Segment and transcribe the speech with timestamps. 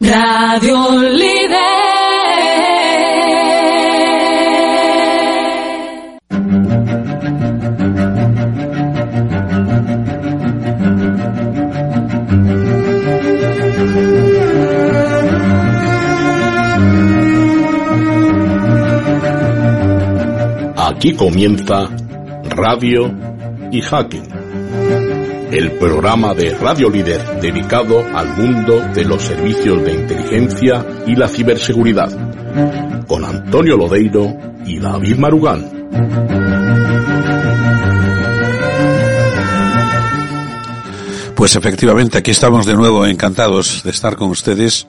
[0.00, 1.88] Radio Líder.
[20.76, 21.88] Aquí comienza
[22.56, 23.10] Radio
[23.70, 24.28] y Hacking,
[25.50, 31.28] el programa de Radio Líder dedicado al mundo de los servicios de inteligencia y la
[31.28, 32.10] ciberseguridad,
[33.06, 36.47] con Antonio Lodeiro y David Marugán.
[41.48, 44.86] Pues efectivamente, aquí estamos de nuevo encantados de estar con ustedes,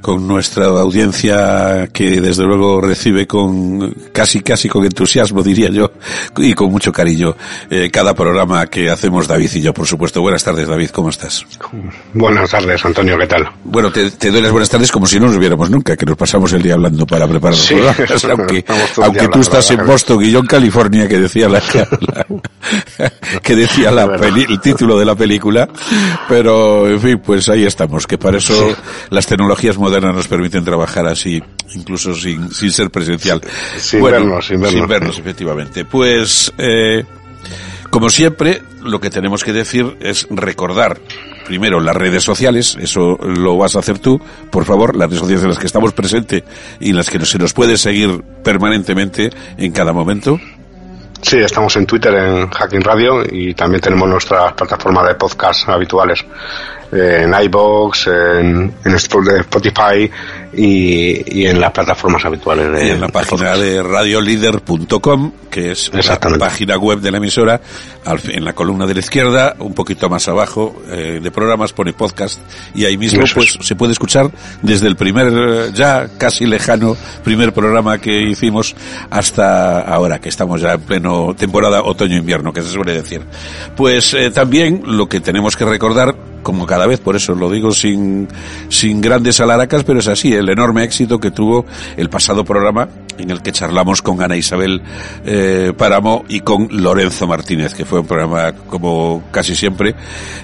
[0.00, 5.92] con nuestra audiencia que desde luego recibe con casi casi con entusiasmo diría yo
[6.38, 7.36] y con mucho cariño
[7.68, 10.22] eh, cada programa que hacemos David y yo, por supuesto.
[10.22, 11.44] Buenas tardes David, ¿cómo estás?
[12.14, 13.46] Buenas tardes Antonio, ¿qué tal?
[13.64, 16.16] Bueno, te, te doy las buenas tardes como si no nos viéramos nunca, que nos
[16.16, 18.24] pasamos el día hablando para preparar los Sí, programas,
[19.04, 19.84] aunque, tú estás en.
[19.84, 22.26] Boston y yo en California, que decía la, la-
[23.42, 25.68] que decía la peli- el título de la película,
[26.28, 28.76] pero en fin, pues ahí estamos, que para eso
[29.10, 31.42] las tecnologías modernas nos permiten trabajar así,
[31.74, 33.40] incluso sin, sin ser presencial.
[33.78, 34.80] Sin vernos, sin vernos.
[34.80, 35.84] Sin vernos, efectivamente.
[35.84, 37.04] Pues, eh,
[37.90, 41.00] como siempre, lo que tenemos que decir es recordar
[41.46, 45.42] primero las redes sociales, eso lo vas a hacer tú, por favor, las redes sociales
[45.44, 46.42] en las que estamos presentes
[46.78, 50.38] y en las que se nos puede seguir permanentemente en cada momento.
[51.20, 56.24] Sí, estamos en Twitter, en Hacking Radio y también tenemos nuestras plataformas de podcast habituales
[56.92, 60.10] eh, en iBox, en, en Spotify
[60.52, 65.90] y, y en las plataformas habituales de y en la página de radiolider.com, que es
[65.92, 67.60] la página web de la emisora,
[68.28, 72.40] en la columna de la izquierda, un poquito más abajo eh, de programas pone podcast
[72.74, 73.66] y ahí mismo pues es.
[73.66, 74.30] se puede escuchar
[74.62, 78.74] desde el primer ya casi lejano primer programa que hicimos
[79.10, 83.22] hasta ahora que estamos ya en pleno temporada otoño-invierno que se suele decir.
[83.76, 87.72] Pues eh, también lo que tenemos que recordar como cada vez, por eso lo digo
[87.72, 88.28] sin,
[88.68, 91.66] sin grandes alaracas, pero es así, el enorme éxito que tuvo
[91.96, 92.88] el pasado programa
[93.18, 94.80] en el que charlamos con Ana Isabel
[95.26, 99.94] eh, Páramo y con Lorenzo Martínez, que fue un programa como casi siempre,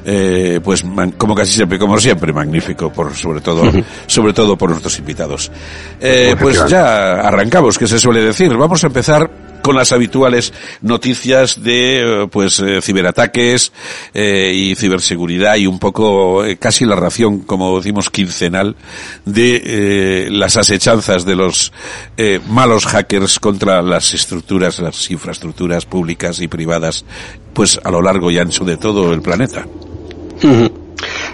[0.04, 3.62] eh, pues man- como casi siempre, como siempre, magnífico, por sobre todo,
[4.06, 5.52] sobre todo por nuestros invitados.
[6.00, 8.52] Eh, pues ya arrancamos, que se suele decir.
[8.56, 9.30] Vamos a empezar
[9.64, 10.52] con las habituales
[10.82, 13.72] noticias de eh, pues eh, ciberataques
[14.12, 18.76] eh, y ciberseguridad y un poco eh, casi la ración como decimos quincenal
[19.24, 21.72] de eh, las asechanzas de los
[22.18, 27.06] eh, malos hackers contra las estructuras las infraestructuras públicas y privadas
[27.54, 29.66] pues a lo largo y ancho de todo el planeta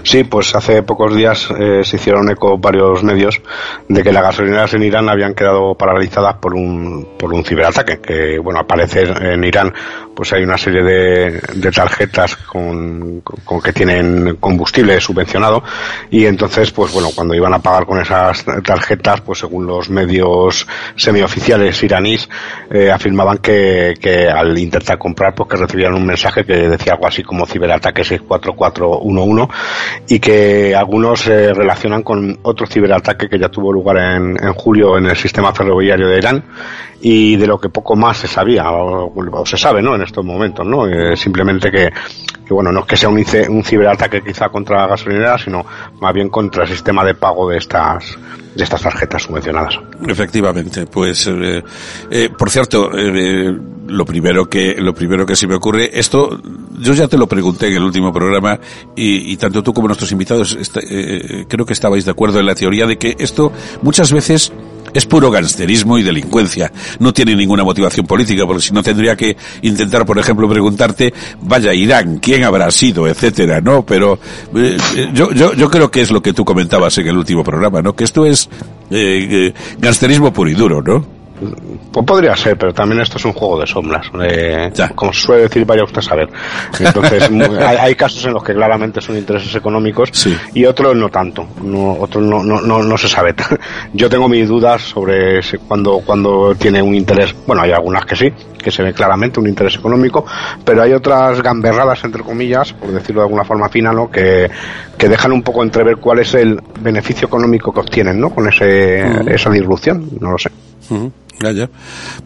[0.03, 3.41] Sí, pues hace pocos días eh, se hicieron eco varios medios
[3.89, 8.39] de que las gasolineras en Irán habían quedado paralizadas por un, por un ciberataque, que
[8.39, 9.73] bueno, aparece en Irán
[10.21, 15.65] pues hay una serie de, de tarjetas con, con que tienen combustible subvencionado
[16.11, 20.67] y entonces pues bueno, cuando iban a pagar con esas tarjetas, pues según los medios
[20.95, 22.29] semioficiales iraníes,
[22.71, 27.07] eh, afirmaban que, que al intentar comprar pues que recibían un mensaje que decía algo
[27.07, 29.55] así como ciberataque 64411
[30.07, 34.99] y que algunos eh, relacionan con otro ciberataque que ya tuvo lugar en, en julio
[34.99, 36.45] en el sistema ferroviario de Irán
[37.03, 39.13] y de lo que poco más se sabía o,
[39.47, 41.89] se sabe no en estos momentos no Eh, simplemente que,
[42.47, 45.65] que bueno no es que sea un, un ciberataque quizá contra la gasolinera sino
[46.01, 48.19] más bien contra el sistema de pago de estas
[48.55, 49.79] de estas tarjetas subvencionadas.
[50.09, 51.63] Efectivamente, pues eh,
[52.11, 56.41] eh, por cierto, eh, lo primero que lo primero que se me ocurre, esto
[56.81, 58.59] yo ya te lo pregunté en el último programa
[58.97, 62.55] y, tanto tú como nuestros invitados esta- eh, creo que estabais de acuerdo en la
[62.57, 63.53] teoría de que esto
[63.83, 64.53] muchas veces
[64.93, 66.73] es puro gangsterismo y delincuencia.
[66.99, 71.75] No tiene ninguna motivación política, porque si no tendría que intentar, por ejemplo, preguntarte, vaya
[71.75, 73.85] Irán, ¿quién habrá sido, etcétera, ¿no?
[73.85, 74.19] Pero
[74.55, 77.45] eh, eh, yo, yo, yo creo que es lo que tú comentabas en el último
[77.45, 77.95] programa, ¿no?
[77.95, 78.49] Que esto es
[78.91, 81.20] eh, eh, gangsterismo puro y duro, ¿no?
[81.93, 84.07] Pues podría ser, pero también esto es un juego de sombras.
[84.23, 86.29] Eh, como suele decir, vaya usted a saber.
[86.79, 90.11] Entonces, hay, casos en los que claramente son intereses económicos
[90.55, 91.47] y otros no tanto.
[91.63, 93.35] No, otros no, no, no, no se sabe.
[93.93, 97.35] Yo tengo mis dudas sobre cuando, cuando tiene un interés.
[97.47, 98.33] Bueno, hay algunas que sí,
[98.63, 100.25] que se ve claramente un interés económico,
[100.65, 104.11] pero hay otras gamberradas, entre comillas, por decirlo de alguna forma fina, ¿no?
[104.11, 104.51] que,
[104.97, 108.31] que dejan un poco entrever cuál es el beneficio económico que obtienen ¿no?
[108.31, 110.09] con ese, esa disrupción.
[110.21, 110.51] No lo sé.
[111.43, 111.71] Ya, ya.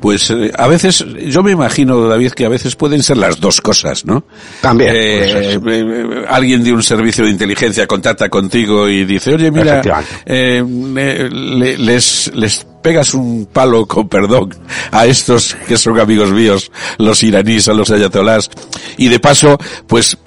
[0.01, 3.61] Pues eh, a veces, yo me imagino, David, que a veces pueden ser las dos
[3.61, 4.25] cosas, ¿no?
[4.61, 4.91] También.
[4.93, 9.83] Eh, eh, alguien de un servicio de inteligencia contacta contigo y dice, oye, mira,
[10.27, 14.51] les, les pegas un palo con perdón
[14.93, 18.51] a estos que son amigos míos, los iraníes, a los ayatolás,
[18.99, 20.19] y de paso, pues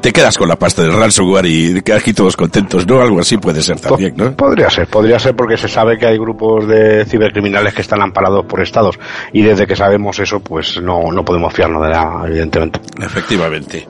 [0.00, 3.02] te quedas con la pasta del ransomware y quedas aquí todos contentos, ¿no?
[3.02, 4.36] Algo así puede ser también, ¿no?
[4.36, 8.46] Podría ser, podría ser porque se sabe que hay grupos de cibercriminales que están amparados
[8.46, 9.00] por estados
[9.32, 12.78] y desde que sabemos eso, pues no, no podemos fiarnos de nada, evidentemente.
[13.02, 13.84] Efectivamente.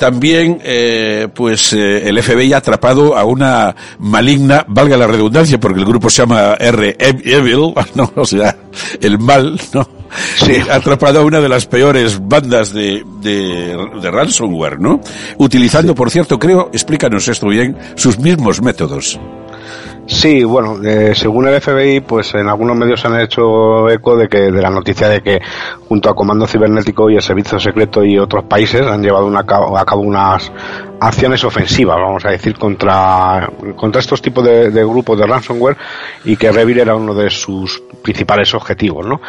[0.00, 5.78] También, eh, pues eh, el FBI ha atrapado a una maligna, valga la redundancia, porque
[5.80, 8.56] el grupo se llama R Evil, no, o sea,
[8.98, 9.86] el mal, ¿no?
[10.36, 10.54] Sí.
[10.70, 15.02] Ha atrapado a una de las peores bandas de, de, de ransomware, ¿no?
[15.36, 19.20] Utilizando, por cierto, creo, explícanos esto bien, sus mismos métodos.
[20.10, 24.28] Sí, bueno, eh, según el FBI, pues en algunos medios se han hecho eco de
[24.28, 25.40] que de la noticia de que
[25.88, 30.00] junto a Comando Cibernético y el Servicio Secreto y otros países han llevado a cabo
[30.00, 30.50] unas
[31.00, 35.76] acciones ofensivas, vamos a decir, contra, contra estos tipos de, grupos de ransomware
[36.24, 39.20] y que Revit era uno de sus principales objetivos, ¿no?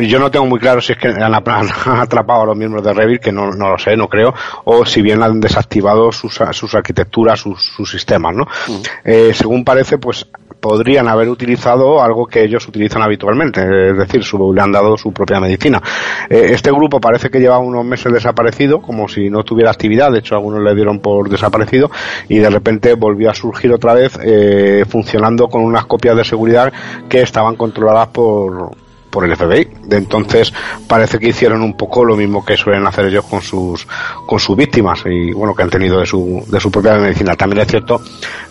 [0.00, 1.34] yo no tengo muy claro si es que han,
[1.86, 4.32] atrapado a los miembros de Revit, que no, no, lo sé, no creo,
[4.64, 8.44] o si bien han desactivado sus, sus arquitecturas, sus, sus sistemas, ¿no?
[8.44, 8.82] Mm.
[9.04, 10.26] Eh, según parece, pues
[10.62, 13.60] podrían haber utilizado algo que ellos utilizan habitualmente,
[13.90, 15.82] es decir, su, le han dado su propia medicina.
[16.30, 20.20] Eh, este grupo parece que lleva unos meses desaparecido, como si no tuviera actividad, de
[20.20, 21.90] hecho algunos le dieron por desaparecido
[22.28, 26.72] y de repente volvió a surgir otra vez eh, funcionando con unas copias de seguridad
[27.08, 28.70] que estaban controladas por,
[29.12, 29.68] por el FBI.
[29.84, 30.52] De entonces
[30.88, 33.86] parece que hicieron un poco lo mismo que suelen hacer ellos con sus
[34.26, 37.36] con sus víctimas y bueno que han tenido de su de su propia medicina.
[37.36, 38.00] También es cierto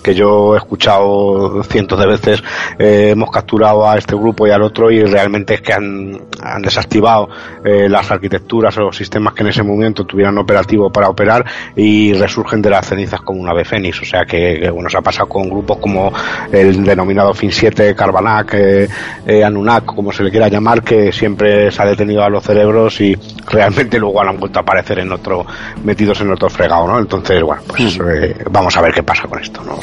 [0.02, 2.44] que yo he escuchado cientos de veces
[2.78, 6.62] eh, hemos capturado a este grupo y al otro y realmente es que han, han
[6.62, 7.30] desactivado
[7.66, 11.44] eh, las arquitecturas o los sistemas que en ese momento tuvieran operativo para operar
[11.76, 14.02] y resurgen de las cenizas como una ave fénix.
[14.02, 16.14] O sea que, bueno se ha pasado con grupos como
[16.52, 18.88] el denominado Fin 7, Carbanac, eh,
[19.26, 19.44] eh,
[19.86, 23.18] como se le quiera llamar que siempre se ha detenido a los cerebros y
[23.48, 25.46] realmente luego han vuelto a aparecer en otro,
[25.84, 27.00] metidos en otro fregado, ¿no?
[27.00, 29.80] Entonces, bueno, pues eh, vamos a ver qué pasa con esto, ¿no?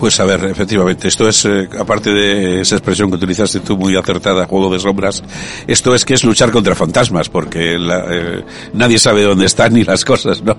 [0.00, 3.94] Pues a ver, efectivamente, esto es, eh, aparte de esa expresión que utilizaste tú muy
[3.96, 5.22] acertada, juego de sombras,
[5.66, 10.06] esto es que es luchar contra fantasmas, porque eh, nadie sabe dónde están ni las
[10.06, 10.56] cosas, ¿no?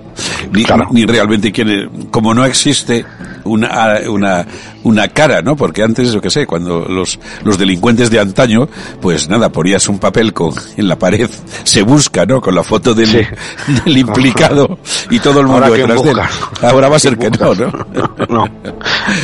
[0.52, 3.04] Ni, ni realmente quién, como no existe
[3.42, 4.46] una, una,
[4.84, 5.56] una cara, ¿no?
[5.56, 8.68] Porque antes, yo que sé, cuando los, los delincuentes de antaño,
[9.00, 11.28] pues nada, ponías un papel con, en la pared,
[11.64, 12.40] se busca, ¿no?
[12.40, 13.28] Con la foto del,
[13.84, 14.78] del implicado
[15.10, 16.20] y todo el mundo detrás de él.
[16.62, 17.72] Ahora va a ser que no, ¿no?
[18.28, 18.48] No,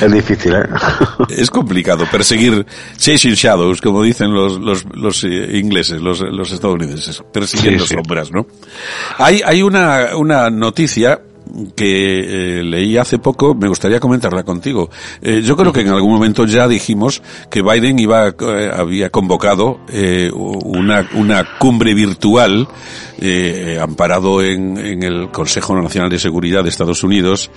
[0.09, 0.69] es difícil, ¿eh?
[1.29, 2.67] Es complicado perseguir
[2.97, 8.47] chasing shadows, como dicen los, los, los eh, ingleses, los, los estadounidenses, persiguiendo sombras, ¿no?
[9.19, 11.21] Hay, hay una, una noticia
[11.75, 14.91] que eh, leí hace poco, me gustaría comentarla contigo.
[15.23, 19.81] Eh, yo creo que en algún momento ya dijimos que Biden iba, eh, había convocado
[20.35, 22.69] una, una cumbre virtual
[23.81, 27.51] amparado en, en, el Consejo Nacional de Seguridad de Estados Unidos,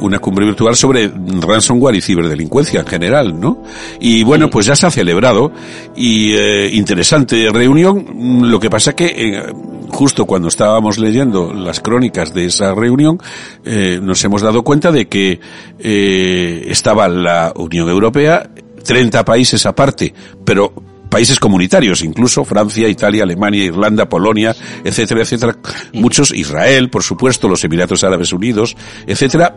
[0.00, 3.62] una cumbre virtual sobre ransomware y ciberdelincuencia en general, ¿no?
[4.00, 5.52] Y bueno, pues ya se ha celebrado
[5.94, 6.34] y
[6.76, 8.50] interesante reunión.
[8.50, 9.44] Lo que pasa que
[9.88, 13.18] justo cuando estábamos leyendo las crónicas de esa reunión,
[13.64, 15.40] eh, nos hemos dado cuenta de que
[15.78, 18.50] eh, estaba la Unión Europea,
[18.84, 20.72] 30 países aparte, pero
[21.08, 24.54] países comunitarios, incluso Francia, Italia, Alemania, Irlanda, Polonia,
[24.84, 25.56] etcétera, etcétera,
[25.94, 29.56] muchos, Israel, por supuesto, los Emiratos Árabes Unidos, etcétera,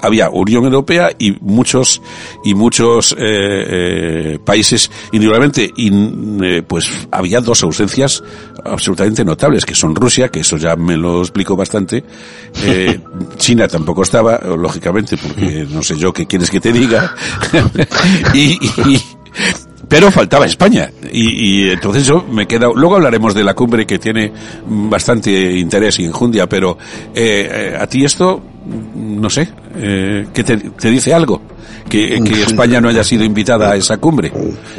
[0.00, 2.00] había Unión Europea y muchos
[2.44, 4.90] y muchos eh, eh, países.
[5.12, 5.90] Indudablemente y
[6.44, 8.22] eh, pues había dos ausencias
[8.64, 12.04] absolutamente notables que son Rusia que eso ya me lo explico bastante.
[12.64, 13.00] Eh,
[13.36, 17.14] China tampoco estaba lógicamente porque no sé yo qué quieres que te diga.
[18.34, 19.02] Y, y
[19.92, 20.90] pero faltaba España.
[21.12, 24.32] Y, y, entonces yo me he quedado, luego hablaremos de la cumbre que tiene
[24.66, 26.78] bastante interés y enjundia, pero
[27.14, 28.42] eh, a ti esto
[29.20, 31.40] no sé, eh, ¿qué te, te, dice algo?
[31.88, 34.32] que, España no haya sido invitada a esa cumbre.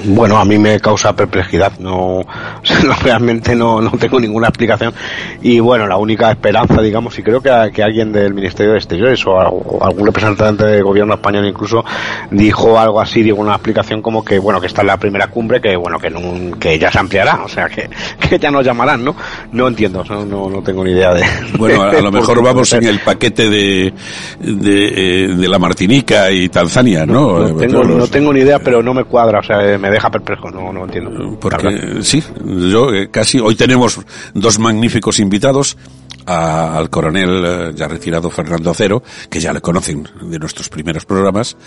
[0.06, 2.22] Bueno, a mí me causa perplejidad, no,
[3.04, 4.94] realmente no, no tengo ninguna explicación
[5.42, 9.25] y bueno, la única esperanza, digamos, y creo que, que alguien del Ministerio de Exteriores
[9.25, 11.84] o, algún representante del gobierno español incluso
[12.32, 15.62] dijo algo así, digo, una explicación como que bueno, que está en la primera cumbre,
[15.62, 16.12] que bueno, que,
[16.60, 17.90] que ya se ampliará, o sea, que,
[18.30, 19.16] que ya nos llamarán, ¿no?
[19.52, 21.24] No entiendo, no, no, tengo ni idea de...
[21.58, 23.94] Bueno, a, lo mejor vamos en el paquete de,
[24.39, 27.39] de, eh, de la Martinica y Tanzania, ¿no?
[27.39, 30.51] No, tengo, no tengo ni idea, pero no me cuadra, o sea, me deja perplejo,
[30.51, 31.38] no, no entiendo.
[31.39, 32.24] Porque sí,
[32.72, 34.00] yo eh, casi, hoy tenemos
[34.34, 35.77] dos magníficos invitados,
[36.25, 41.58] al coronel eh, ya retirado Fernando Acero, que ya le conocen de nuestros primeros programas,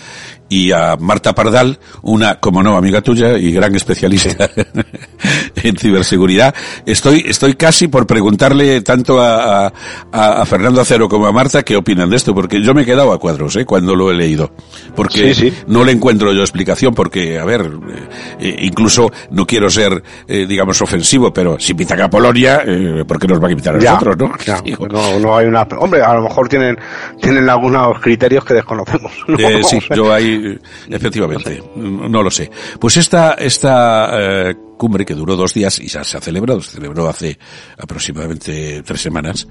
[0.49, 4.49] y a Marta Pardal, una, como no, amiga tuya y gran especialista
[5.55, 6.53] en ciberseguridad.
[6.85, 9.71] Estoy, estoy casi por preguntarle tanto a,
[10.11, 13.11] a, Fernando Acero como a Marta qué opinan de esto, porque yo me he quedado
[13.11, 13.65] a cuadros ¿eh?
[13.65, 14.51] cuando lo he leído.
[14.95, 18.07] Porque no le encuentro yo explicación, porque, a ver, eh,
[18.39, 22.63] eh, incluso no quiero ser, digamos, ofensivo, pero si invita a Polonia,
[23.07, 24.31] ¿por qué nos va a invitar a nosotros, no?
[24.89, 25.63] No, no hay una...
[25.77, 26.77] Hombre, a lo mejor tienen,
[27.21, 29.11] tienen algunos criterios que desconocemos.
[29.69, 30.57] sí, yo ahí,
[30.89, 32.49] efectivamente, no, lo sé.
[32.79, 37.09] Pues esta, esta cumbre que duró dos días y ya se ha celebrado, se celebró
[37.09, 37.37] hace
[37.77, 39.47] aproximadamente tres semanas,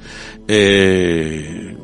[0.47, 1.77] eh,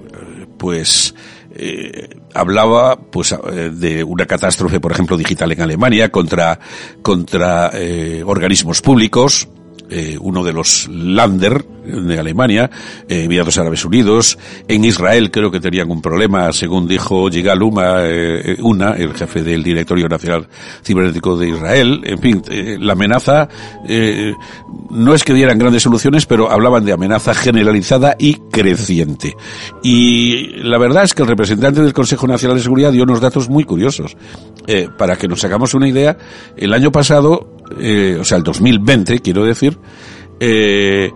[0.56, 1.14] pues
[1.54, 6.58] eh, hablaba pues eh, de una catástrofe por ejemplo digital en Alemania contra
[7.02, 9.48] contra eh, organismos públicos
[9.94, 12.70] eh, uno de los Lander de Alemania,
[13.06, 14.38] eh, enviados a Árabes Unidos.
[14.66, 19.42] En Israel creo que tenían un problema, según dijo Yigal Uma, eh, Una, el jefe
[19.42, 20.48] del Directorio Nacional
[20.82, 22.00] Cibernético de Israel.
[22.04, 22.42] En fin,
[22.80, 23.48] la amenaza
[24.90, 29.36] no es que dieran grandes soluciones, pero hablaban de amenaza generalizada y creciente.
[29.82, 33.50] Y la verdad es que el representante del Consejo Nacional de Seguridad dio unos datos
[33.50, 34.16] muy curiosos.
[34.96, 36.16] para que nos hagamos una idea,
[36.56, 39.78] el año pasado eh, o sea, el 2020, quiero decir,
[40.40, 41.10] eh,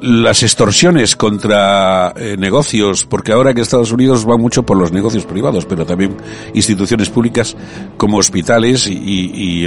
[0.00, 5.24] las extorsiones contra eh, negocios, porque ahora que Estados Unidos va mucho por los negocios
[5.24, 6.16] privados, pero también
[6.52, 7.56] instituciones públicas
[7.96, 9.66] como hospitales y,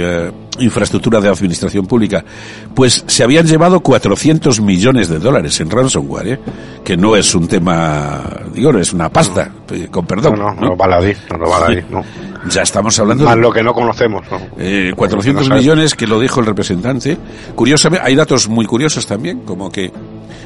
[0.60, 2.24] infraestructura de administración pública,
[2.74, 6.40] pues se habían llevado 400 millones de dólares en ransomware,
[6.84, 9.52] que no es un tema, digo, es una pasta,
[9.90, 10.38] con perdón.
[10.38, 12.04] No, no, no, no no no.
[12.48, 14.24] Ya estamos hablando Más lo que no conocemos.
[14.58, 17.16] Eh, 400 millones, que lo dijo el representante.
[17.54, 19.92] Curiosamente, hay datos muy curiosos también, como que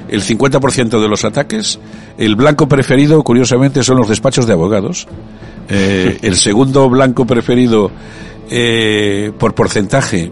[0.09, 1.79] el 50% de los ataques,
[2.19, 5.07] el blanco preferido, curiosamente, son los despachos de abogados.
[5.69, 7.91] Eh, el segundo blanco preferido
[8.50, 10.31] eh, por porcentaje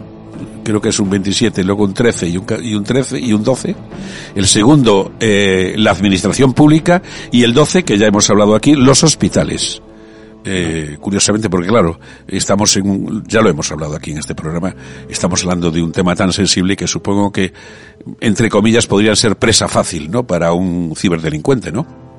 [0.62, 3.42] creo que es un 27, luego un 13 y un, y un 13 y un
[3.42, 3.74] 12.
[4.34, 9.02] El segundo, eh, la administración pública y el 12, que ya hemos hablado aquí, los
[9.02, 9.82] hospitales.
[10.42, 14.74] Eh, curiosamente porque claro, estamos en ya lo hemos hablado aquí en este programa,
[15.06, 17.52] estamos hablando de un tema tan sensible que supongo que,
[18.20, 20.26] entre comillas, podría ser presa fácil, ¿no?
[20.26, 22.09] Para un ciberdelincuente, ¿no?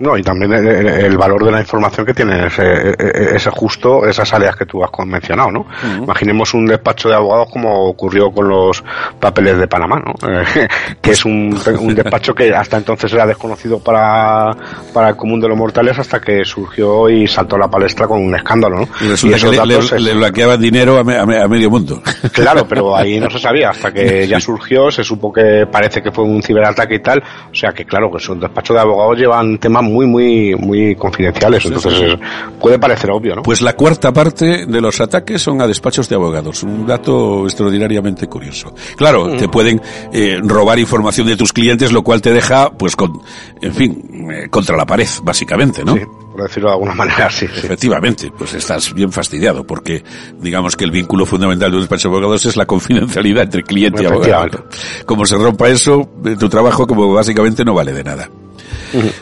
[0.00, 2.94] No, y también el, valor de la información que tiene ese,
[3.34, 5.66] ese, justo, esas áreas que tú has mencionado, ¿no?
[6.02, 8.82] Imaginemos un despacho de abogados como ocurrió con los
[9.18, 10.14] papeles de Panamá, ¿no?
[11.02, 14.56] que es un, un, despacho que hasta entonces era desconocido para,
[14.92, 18.22] para el común de los mortales hasta que surgió y saltó a la palestra con
[18.22, 18.88] un escándalo, ¿no?
[19.00, 22.00] Y resulta que le, le, blanqueaban dinero a, a, medio mundo.
[22.32, 26.12] Claro, pero ahí no se sabía, hasta que ya surgió, se supo que parece que
[26.12, 27.18] fue un ciberataque y tal,
[27.50, 31.64] o sea que claro, que un despacho de abogados llevan temas muy, muy, muy confidenciales.
[31.66, 32.18] Entonces
[32.60, 33.42] puede parecer obvio, ¿no?
[33.42, 36.62] Pues la cuarta parte de los ataques son a despachos de abogados.
[36.62, 38.74] Un dato extraordinariamente curioso.
[38.96, 39.36] Claro, mm.
[39.36, 39.80] te pueden
[40.12, 43.20] eh, robar información de tus clientes, lo cual te deja, pues, con,
[43.60, 45.94] en fin, eh, contra la pared, básicamente, ¿no?
[45.94, 46.02] Sí
[46.38, 50.04] por decirlo de alguna manera, sí, Efectivamente, pues estás bien fastidiado, porque
[50.38, 54.04] digamos que el vínculo fundamental de un despacho de abogados es la confidencialidad entre cliente
[54.04, 54.64] y abogado.
[55.04, 58.30] Como se rompa eso, eh, tu trabajo como básicamente no vale de nada.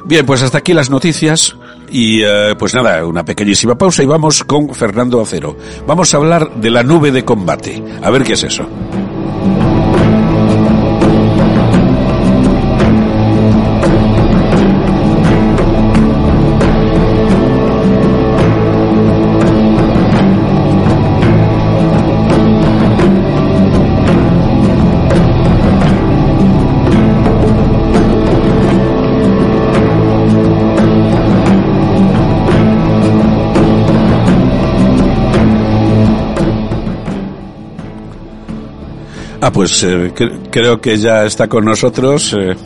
[0.05, 1.57] Bien, pues hasta aquí las noticias
[1.91, 5.57] y eh, pues nada, una pequeñísima pausa y vamos con Fernando Acero.
[5.87, 7.83] Vamos a hablar de la nube de combate.
[8.03, 8.69] A ver qué es eso.
[39.41, 40.13] Ah, pues eh,
[40.51, 42.35] creo que ya está con nosotros.
[42.39, 42.57] Eh,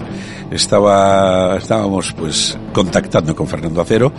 [0.50, 4.12] estaba, estábamos pues contactando con Fernando Acero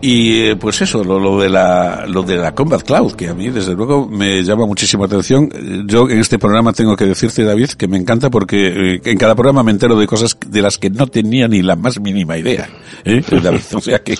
[0.00, 3.50] Y eh, pues eso, lo, de la, lo de la Combat Cloud, que a mí
[3.50, 5.48] desde luego me llama muchísima atención.
[5.86, 9.36] Yo en este programa tengo que decirte, David, que me encanta porque eh, en cada
[9.36, 12.68] programa me entero de cosas de las que no tenía ni la más mínima idea.
[13.04, 13.22] ¿eh?
[13.40, 14.16] David, o sea que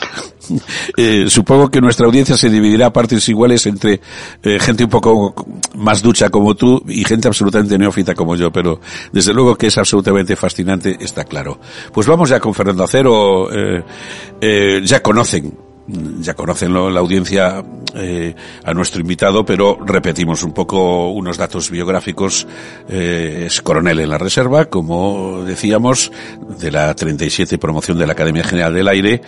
[0.97, 4.01] eh, supongo que nuestra audiencia se dividirá a partes iguales entre
[4.43, 5.35] gente un poco
[5.77, 8.81] más ducha como tú y gente absolutamente neófita como yo, pero
[9.13, 11.59] desde luego que es absolutamente fascinante, está claro.
[11.93, 13.49] Pues vamos ya con Fernando Acero.
[14.83, 15.53] ya conocen
[15.87, 18.35] ya conocen la audiencia eh,
[18.65, 22.47] a nuestro invitado, pero repetimos un poco unos datos biográficos.
[22.89, 26.13] Eh, es coronel en la reserva, como decíamos,
[26.61, 29.23] de la 37 promoción de la Academia General del Aire.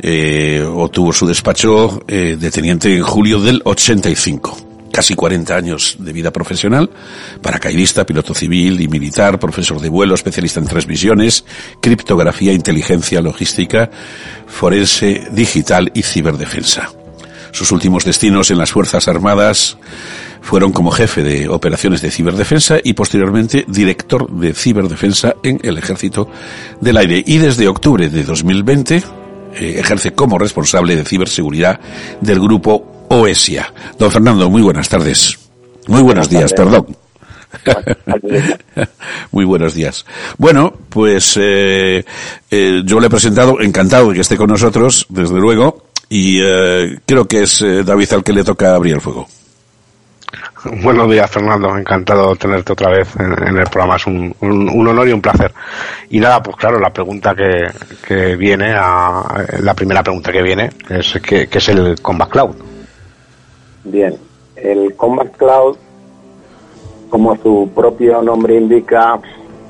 [0.00, 6.32] Eh, obtuvo su despacho de teniente en julio del 85 casi 40 años de vida
[6.32, 6.90] profesional,
[7.40, 11.44] paracaidista, piloto civil y militar, profesor de vuelo, especialista en transmisiones,
[11.80, 13.90] criptografía, inteligencia, logística,
[14.48, 16.90] forense, digital y ciberdefensa.
[17.52, 19.78] Sus últimos destinos en las Fuerzas Armadas
[20.40, 26.28] fueron como jefe de operaciones de ciberdefensa y posteriormente director de ciberdefensa en el Ejército
[26.80, 27.22] del Aire.
[27.24, 29.02] Y desde octubre de 2020
[29.54, 31.80] eh, ejerce como responsable de ciberseguridad
[32.20, 33.72] del grupo Oesia.
[33.98, 35.38] Don Fernando, muy buenas tardes.
[35.86, 36.86] Muy buenos días, perdón.
[39.32, 40.04] Muy buenos días.
[40.36, 42.04] Bueno, pues eh,
[42.50, 46.98] eh, yo le he presentado, encantado de que esté con nosotros, desde luego, y eh,
[47.06, 49.28] creo que es David al que le toca abrir el fuego.
[50.82, 51.76] Buenos días, Fernando.
[51.76, 53.96] Encantado tenerte otra vez en, el programa.
[53.96, 55.52] Es un, honor y un placer.
[56.10, 57.66] Y nada, pues claro, la pregunta que,
[58.06, 59.22] que viene, a,
[59.60, 62.56] la primera pregunta que viene es ¿qué, qué es el Combat Cloud?
[63.84, 64.16] Bien,
[64.56, 65.76] el Combat Cloud,
[67.08, 69.20] como su propio nombre indica,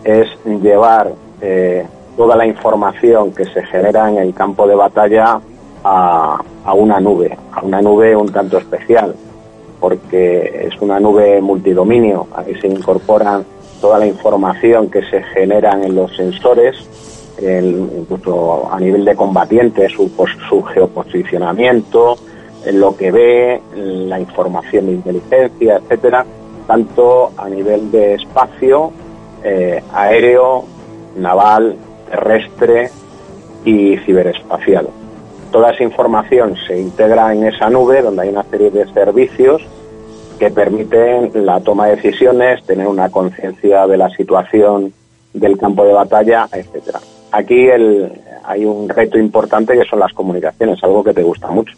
[0.05, 5.39] es llevar eh, toda la información que se genera en el campo de batalla
[5.85, 9.15] a, a una nube, a una nube un tanto especial,
[9.81, 13.45] porque es una nube multidominio, ahí se incorporan
[13.81, 16.77] toda la información que se generan en los sensores,
[17.41, 20.11] incluso a nivel de combatientes, su,
[20.49, 22.17] su geoposicionamiento,
[22.73, 26.27] lo que ve, la información de inteligencia, etcétera,
[26.67, 28.93] tanto a nivel de espacio,
[29.45, 30.65] eh, aéreo,
[31.17, 31.77] naval,
[32.11, 32.91] terrestre
[33.65, 34.89] y ciberespacial.
[35.51, 39.63] Toda esa información se integra en esa nube donde hay una serie de servicios
[40.39, 44.93] que permiten la toma de decisiones, tener una conciencia de la situación
[45.33, 47.01] del campo de batalla, etcétera.
[47.33, 51.75] Aquí hay un reto importante que son las comunicaciones, algo que te gusta mucho.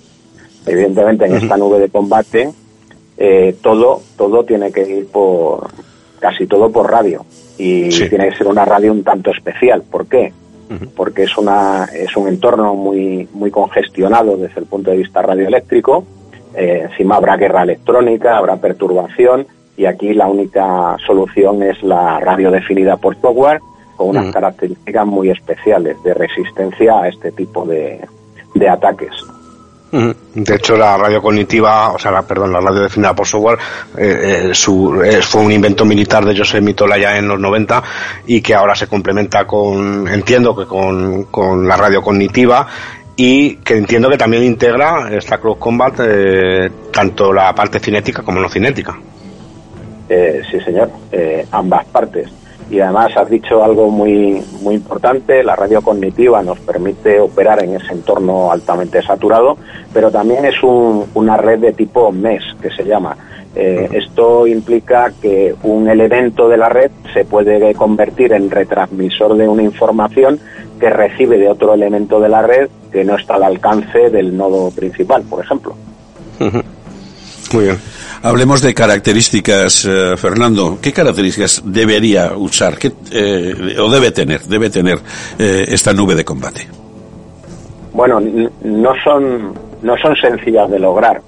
[0.66, 2.50] Evidentemente, en esta nube de combate,
[3.16, 5.68] eh, todo, todo tiene que ir por,
[6.18, 7.24] casi todo por radio.
[7.58, 9.82] Y tiene que ser una radio un tanto especial.
[9.82, 10.32] ¿Por qué?
[10.96, 16.04] Porque es, una, es un entorno muy, muy congestionado desde el punto de vista radioeléctrico.
[16.54, 22.50] Eh, encima habrá guerra electrónica, habrá perturbación y aquí la única solución es la radio
[22.50, 23.60] definida por software
[23.96, 28.00] con unas características muy especiales de resistencia a este tipo de,
[28.54, 29.12] de ataques.
[29.92, 33.58] De hecho, la radio cognitiva, o sea, la, perdón, la radio definida por software,
[33.98, 37.82] eh, eh, eh, fue un invento militar de Joseph Mitola ya en los 90
[38.26, 42.68] y que ahora se complementa con, entiendo que con, con la radio cognitiva
[43.16, 46.00] y que entiendo que también integra esta Cross Combat
[46.92, 48.96] tanto la parte cinética como no cinética.
[50.08, 50.90] sí, señor,
[51.50, 52.30] ambas partes
[52.70, 57.74] y además has dicho algo muy, muy importante, la radio cognitiva nos permite operar en
[57.74, 59.58] ese entorno altamente saturado,
[59.92, 63.16] pero también es una red de tipo MES, que se llama.
[63.56, 69.48] Eh, esto implica que un elemento de la red se puede convertir en retransmisor de
[69.48, 70.38] una información
[70.78, 74.70] que recibe de otro elemento de la red que no está al alcance del nodo
[74.70, 75.74] principal, por ejemplo.
[77.52, 77.78] Muy bien.
[78.22, 80.78] Hablemos de características, eh, Fernando.
[80.82, 84.98] ¿Qué características debería usar qué, eh, o debe tener, debe tener
[85.38, 86.68] eh, esta nube de combate?
[87.94, 91.22] Bueno, no son, no son sencillas de lograr.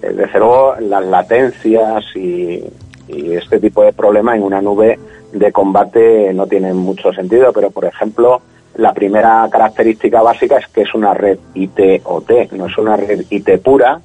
[0.00, 2.62] Desde luego, las latencias y,
[3.08, 5.00] y este tipo de problemas en una nube
[5.32, 8.40] de combate no tienen mucho sentido, pero por ejemplo,
[8.76, 13.58] la primera característica básica es que es una red IT-OT, no es una red IT
[13.62, 14.00] pura,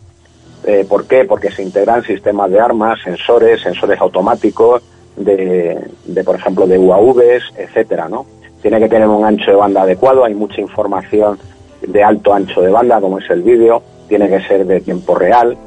[0.64, 1.26] eh, ¿Por qué?
[1.26, 4.84] Porque se integran sistemas de armas, sensores, sensores automáticos,
[5.16, 8.26] de, por ejemplo, de UAVs, etcétera, ¿no?
[8.62, 11.40] Tiene que tener un ancho de banda adecuado, hay mucha información
[11.82, 15.58] de alto ancho de banda, como es el vídeo, tiene que ser de tiempo real,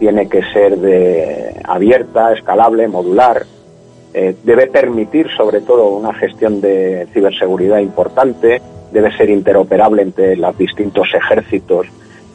[0.00, 3.44] tiene que ser de abierta, escalable, modular,
[4.12, 8.60] eh, debe permitir sobre todo una gestión de ciberseguridad importante,
[8.90, 11.86] debe ser interoperable entre los distintos ejércitos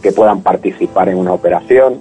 [0.06, 1.98] que puedan participar en una operación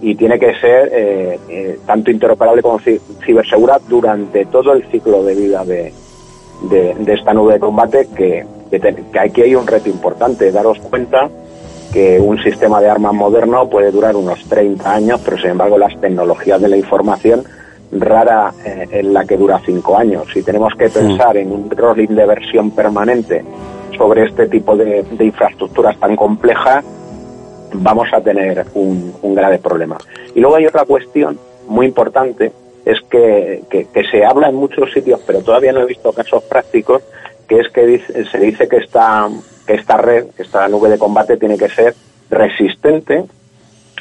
[0.00, 5.34] y tiene que ser eh, eh, tanto interoperable como cibersegura durante todo el ciclo de
[5.34, 5.92] vida de,
[6.70, 11.28] de, esta nube de combate que, que, aquí hay un reto importante, daros cuenta
[11.92, 16.00] que un sistema de armas moderno puede durar unos 30 años, pero sin embargo las
[16.00, 17.42] tecnologías de la información
[17.90, 20.28] rara eh, en la que dura 5 años.
[20.32, 23.42] Si tenemos que pensar en un rolling de versión permanente
[23.98, 26.84] sobre este tipo de, infraestructuras tan complejas,
[27.74, 29.98] vamos a tener un, grave problema.
[30.34, 32.52] Y luego hay otra cuestión muy importante,
[32.84, 37.02] es que, que, se habla en muchos sitios, pero todavía no he visto casos prácticos,
[37.48, 39.28] que es que se dice que esta,
[39.66, 41.94] que esta red, que esta nube de combate tiene que ser
[42.30, 43.24] resistente,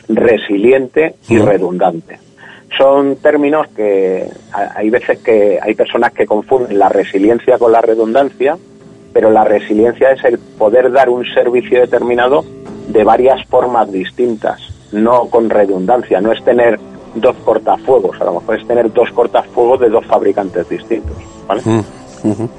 [0.07, 2.19] resiliente y redundante.
[2.77, 8.57] Son términos que hay veces que hay personas que confunden la resiliencia con la redundancia,
[9.11, 12.45] pero la resiliencia es el poder dar un servicio determinado
[12.89, 14.59] de varias formas distintas,
[14.91, 16.79] no con redundancia, no es tener
[17.15, 21.15] dos cortafuegos, a lo mejor es tener dos cortafuegos de dos fabricantes distintos.
[21.65, 21.79] Mm,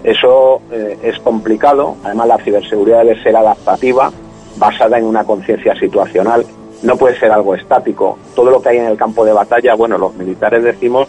[0.05, 4.11] Eso eh, es complicado, además la ciberseguridad debe ser adaptativa,
[4.57, 6.47] basada en una conciencia situacional,
[6.83, 8.17] no puede ser algo estático.
[8.35, 11.09] Todo lo que hay en el campo de batalla, bueno, los militares decimos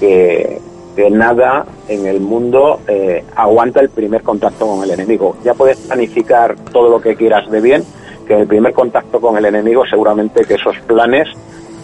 [0.00, 0.58] que,
[0.96, 5.36] que nada en el mundo eh, aguanta el primer contacto con el enemigo.
[5.44, 7.84] Ya puedes planificar todo lo que quieras de bien,
[8.24, 11.28] que en el primer contacto con el enemigo seguramente que esos planes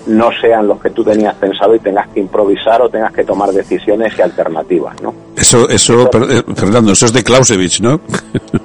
[0.09, 3.51] no sean los que tú tenías pensado y tengas que improvisar o tengas que tomar
[3.51, 5.15] decisiones y alternativas, ¿no?
[5.37, 8.01] Eso, eso, eh, Fernando, eso es de Clausewitz, ¿no?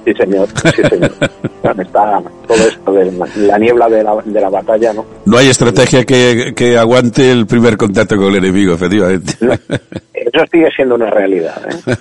[0.05, 1.11] Sí, señor, sí, señor.
[1.79, 5.05] Está todo esto de la, niebla de la, de la, batalla, ¿no?
[5.25, 9.33] No hay estrategia que, que, aguante el primer contacto con el enemigo, efectivamente.
[10.13, 11.95] eso sigue siendo una realidad, ¿eh?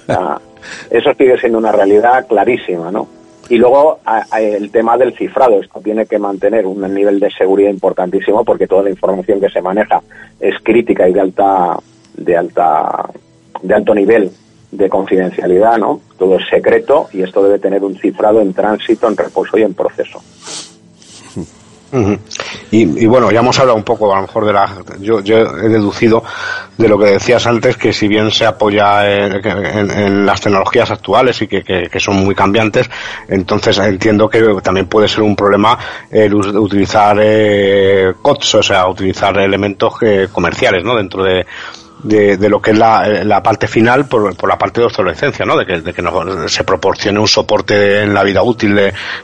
[0.90, 3.08] eso sigue siendo una realidad clarísima, ¿no?
[3.52, 4.00] Y luego
[4.34, 5.60] el tema del cifrado.
[5.60, 9.60] Esto tiene que mantener un nivel de seguridad importantísimo porque toda la información que se
[9.60, 10.00] maneja
[10.40, 11.76] es crítica y de alta,
[12.14, 13.10] de alta,
[13.62, 14.30] de alto nivel
[14.70, 16.00] de confidencialidad, ¿no?
[16.16, 19.74] Todo es secreto y esto debe tener un cifrado en tránsito, en reposo y en
[19.74, 20.22] proceso
[22.70, 24.66] y, bueno, ya hemos hablado un poco, a lo mejor, de la.
[24.98, 26.24] Yo, he deducido
[26.78, 31.48] de lo que decías antes, que si bien se apoya en, las tecnologías actuales y
[31.48, 32.88] que, son muy cambiantes,
[33.28, 35.78] entonces entiendo que también puede ser un problema
[36.10, 40.96] el utilizar eh, COTS, o sea, utilizar elementos eh, comerciales, ¿no?
[40.96, 41.44] Dentro de,
[42.02, 45.58] de, lo que es la, parte final por, por, la parte de obsolescencia, ¿no?
[45.58, 46.02] De que, de que
[46.46, 48.74] se proporcione un soporte en la vida útil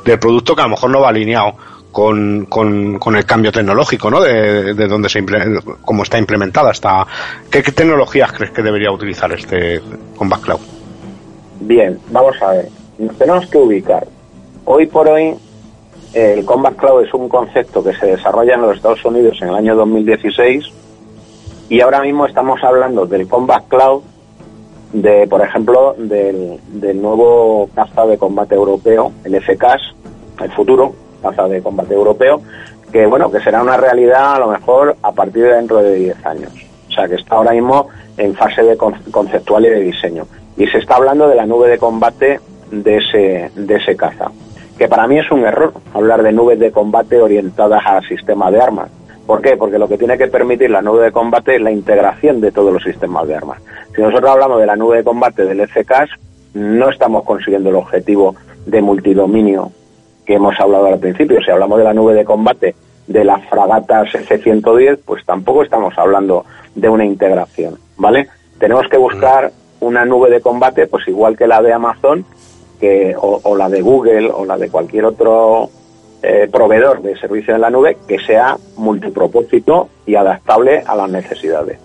[0.05, 1.57] del producto que a lo mejor no va alineado
[1.93, 4.21] con, con, el cambio tecnológico, ¿no?
[4.21, 5.25] De, de donde se
[5.83, 7.07] cómo está implementada esta.
[7.51, 9.81] ¿Qué, tecnologías crees que debería utilizar este
[10.17, 10.61] Combat Cloud?
[11.61, 12.69] Bien, vamos a ver.
[12.99, 14.07] Nos tenemos que ubicar.
[14.65, 15.35] Hoy por hoy,
[16.13, 19.55] el Combat Cloud es un concepto que se desarrolla en los Estados Unidos en el
[19.55, 20.65] año 2016
[21.71, 24.03] y ahora mismo estamos hablando del Combat Cloud
[24.93, 29.83] de, por ejemplo, del, del nuevo caza de combate europeo, el FCAS,
[30.43, 32.41] el futuro, caza de combate europeo,
[32.93, 36.27] que bueno, que será una realidad a lo mejor a partir de dentro de 10
[36.27, 36.53] años.
[36.89, 40.27] O sea, que está ahora mismo en fase de conceptual y de diseño.
[40.57, 44.31] Y se está hablando de la nube de combate de ese, de ese caza.
[44.77, 48.61] Que para mí es un error hablar de nubes de combate orientadas al sistema de
[48.61, 48.91] armas.
[49.27, 49.57] ¿Por qué?
[49.57, 52.73] Porque lo que tiene que permitir la nube de combate es la integración de todos
[52.73, 53.61] los sistemas de armas.
[53.95, 56.09] Si nosotros hablamos de la nube de combate del FCAS,
[56.55, 58.35] no estamos consiguiendo el objetivo
[58.67, 59.71] de multidominio
[60.29, 61.41] que hemos hablado al principio.
[61.43, 62.75] Si hablamos de la nube de combate
[63.07, 68.29] de las fragatas F-110, pues tampoco estamos hablando de una integración, ¿vale?
[68.59, 72.27] Tenemos que buscar una nube de combate, pues igual que la de Amazon,
[72.79, 75.71] que, o, la de Google, o la de cualquier otro
[76.23, 81.79] eh, proveedor de servicio en la nube, que sea multipropósito y adaptable a las necesidades.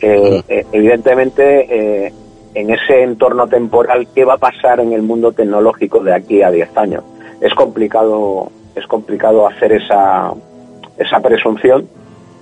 [0.00, 2.12] Eh, eh, evidentemente,
[2.54, 6.52] en ese entorno temporal, ¿qué va a pasar en el mundo tecnológico de aquí a
[6.52, 7.02] 10 años?
[7.40, 10.32] Es complicado, es complicado hacer esa,
[10.98, 11.88] esa presunción,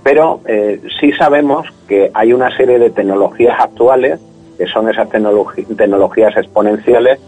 [0.02, 4.20] pero eh, sí sabemos que hay una serie de tecnologías actuales,
[4.59, 7.18] que son esas tecnologías exponenciales,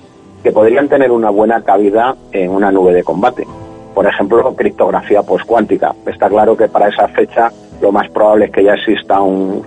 [0.43, 3.47] que podrían tener una buena cabida en una nube de combate.
[3.95, 5.95] Por ejemplo, criptografía postcuántica.
[6.07, 7.51] Está claro que para esa fecha
[7.81, 9.65] lo más probable es que ya exista un,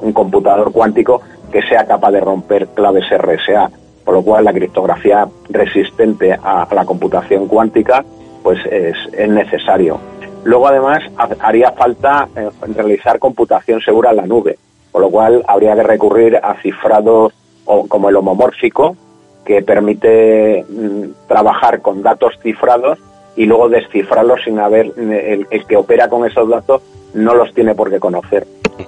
[0.00, 3.70] un computador cuántico que sea capaz de romper claves RSA
[4.06, 8.04] por lo cual la criptografía resistente a, la computación cuántica
[8.42, 8.96] pues es,
[9.28, 9.98] necesario.
[10.44, 11.02] Luego además
[11.40, 14.56] haría falta eh, realizar computación segura en la nube,
[14.92, 17.34] por lo cual habría que recurrir a cifrados
[17.88, 18.96] como el homomórfico,
[19.44, 22.98] que permite mm, trabajar con datos cifrados
[23.36, 26.82] y luego descifrarlos sin haber, el, que opera con esos datos
[27.14, 28.46] no los tiene por qué conocer.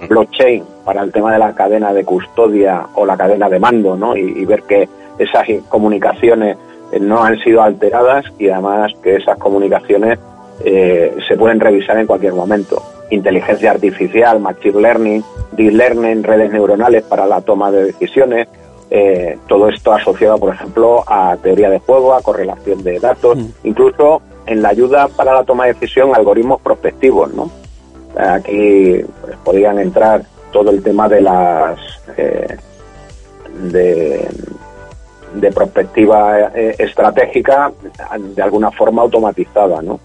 [0.09, 4.17] Blockchain para el tema de la cadena de custodia o la cadena de mando, ¿no?
[4.17, 6.57] Y, ver que esas comunicaciones
[6.93, 10.19] eh, no han sido alteradas y además que esas comunicaciones
[10.65, 12.83] eh, se pueden revisar en cualquier momento.
[13.11, 18.49] Inteligencia artificial, machine learning, deep learning, redes neuronales para la toma de decisiones,
[18.91, 23.47] eh, todo esto asociado, por ejemplo, a teoría de juego, a correlación de datos, mm.
[23.65, 27.51] incluso en la ayuda para la toma de decisión, algoritmos prospectivos, ¿no?
[28.17, 31.79] Aquí pues, podrían entrar todo el tema de las
[32.17, 32.57] eh,
[33.65, 34.27] de,
[35.35, 37.73] de perspectiva eh, estratégica
[38.19, 40.01] de alguna forma automatizada, ¿no?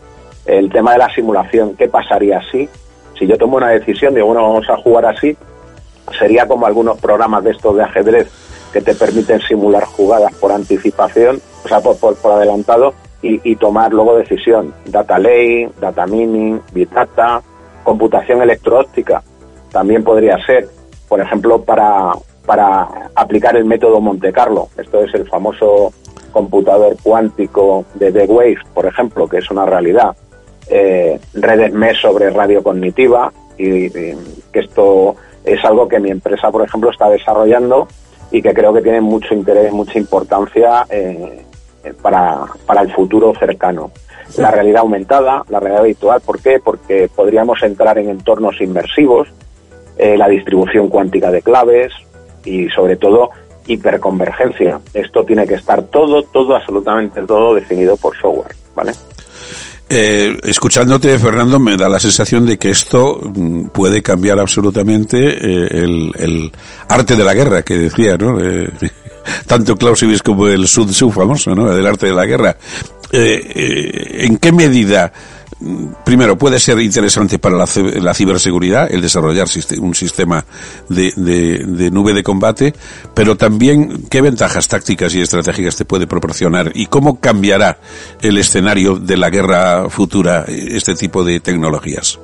[0.45, 2.67] El tema de la simulación, ¿qué pasaría si?
[3.17, 5.37] Si yo tomo una decisión, digo, bueno, vamos a jugar así,
[6.19, 8.29] sería como algunos programas de estos de ajedrez
[8.73, 14.17] que te permiten simular jugadas por anticipación, o sea, por, por, adelantado, y, tomar luego
[14.17, 14.73] decisión.
[14.85, 17.41] Data lane, data mining, big data,
[17.83, 19.23] computación electroóptica,
[19.71, 20.67] también podría ser,
[21.07, 22.11] por ejemplo, para,
[22.45, 24.67] para aplicar el método Monte Carlo.
[24.77, 25.93] Esto es el famoso
[26.31, 30.15] computador cuántico de The Wave, por ejemplo, que es una realidad.
[30.67, 34.17] Eh, redes MES sobre radio cognitiva, y, que
[34.53, 37.87] esto es algo que mi empresa, por ejemplo, está desarrollando
[38.31, 41.43] y que creo que tiene mucho interés, mucha importancia eh,
[42.01, 43.91] para, para el futuro cercano.
[44.37, 46.59] La realidad aumentada, la realidad virtual, ¿por qué?
[46.59, 49.27] Porque podríamos entrar en entornos inmersivos,
[49.97, 51.93] eh, la distribución cuántica de claves
[52.45, 53.29] y sobre todo
[53.67, 54.79] hiperconvergencia.
[54.93, 58.91] Esto tiene que estar todo, todo, absolutamente todo definido por software, ¿vale?
[59.89, 65.67] Eh, escuchándote, Fernando, me da la sensación de que esto mm, puede cambiar absolutamente eh,
[66.17, 66.51] el,
[66.87, 68.39] arte de la guerra, que decía, ¿no?
[68.39, 68.69] Eh,
[69.47, 71.73] tanto Clausewitz como el Sun Tzu famoso, ¿no?
[71.73, 72.57] Del arte de la guerra.
[73.15, 75.13] ¿En qué medida
[76.03, 79.47] primero, puede ser interesante para la, ciberseguridad el desarrollar
[79.79, 80.43] un sistema
[80.89, 82.73] de, nube de combate,
[83.13, 87.77] pero también qué ventajas tácticas y estratégicas te puede proporcionar y cómo cambiará
[88.21, 92.19] el escenario de la guerra futura este tipo de tecnologías.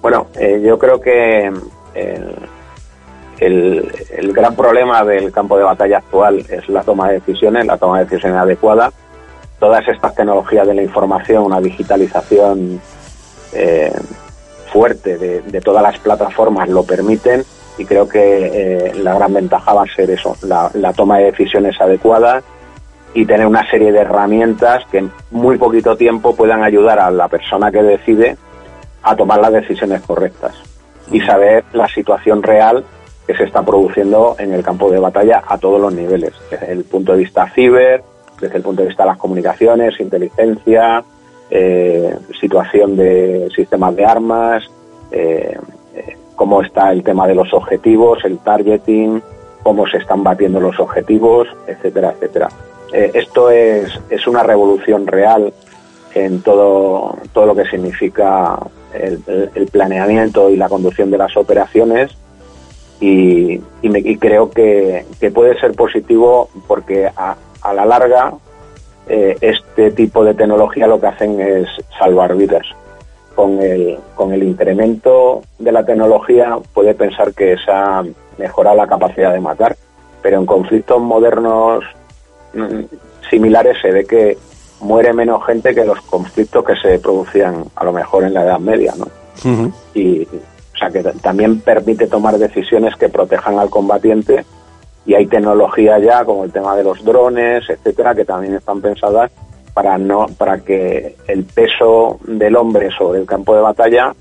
[0.00, 1.52] Bueno, eh, yo creo que
[3.38, 7.76] el, el gran problema del campo de batalla actual es la toma de decisiones, la
[7.76, 8.92] toma de decisiones adecuada
[9.62, 12.80] todas estas tecnologías de la información, una digitalización
[13.52, 13.92] eh,
[14.72, 17.44] fuerte de, todas las plataformas lo permiten
[17.78, 21.80] y creo que eh, la gran ventaja va a ser eso, la, toma de decisiones
[21.80, 22.42] adecuadas
[23.14, 27.28] y tener una serie de herramientas que en muy poquito tiempo puedan ayudar a la
[27.28, 28.36] persona que decide
[29.04, 30.60] a tomar las decisiones correctas
[31.12, 32.84] y saber la situación real
[33.28, 36.82] que se está produciendo en el campo de batalla a todos los niveles, desde el
[36.82, 38.02] punto de vista ciber,
[38.42, 41.02] desde el punto de vista de las comunicaciones, inteligencia,
[41.50, 44.64] eh, situación de sistemas de armas,
[45.10, 45.56] eh,
[45.94, 49.22] eh, cómo está el tema de los objetivos, el targeting,
[49.62, 52.48] cómo se están batiendo los objetivos, etcétera, etcétera.
[52.92, 55.52] esto es, es una revolución real
[56.14, 58.58] en todo, todo lo que significa
[58.92, 62.10] el, planeamiento y la conducción de las operaciones
[63.00, 63.58] y,
[64.18, 68.32] creo que, que, puede ser positivo porque a, a la larga
[69.08, 72.66] eh, este tipo de tecnología lo que hacen es salvar vidas.
[73.34, 78.04] Con el, con el incremento de la tecnología puede pensar que esa
[78.36, 79.76] mejora la capacidad de matar,
[80.20, 81.82] pero en conflictos modernos
[82.52, 82.82] mm,
[83.30, 84.36] similares se ve que
[84.80, 88.58] muere menos gente que los conflictos que se producían a lo mejor en la Edad
[88.58, 89.06] Media, ¿no?
[89.94, 94.44] Y, o sea, que también permite tomar decisiones que protejan al combatiente
[95.04, 99.30] y hay tecnología ya como el tema de los drones, etcétera, que también están pensadas
[99.74, 104.14] para no para que el peso del hombre sobre el campo de batalla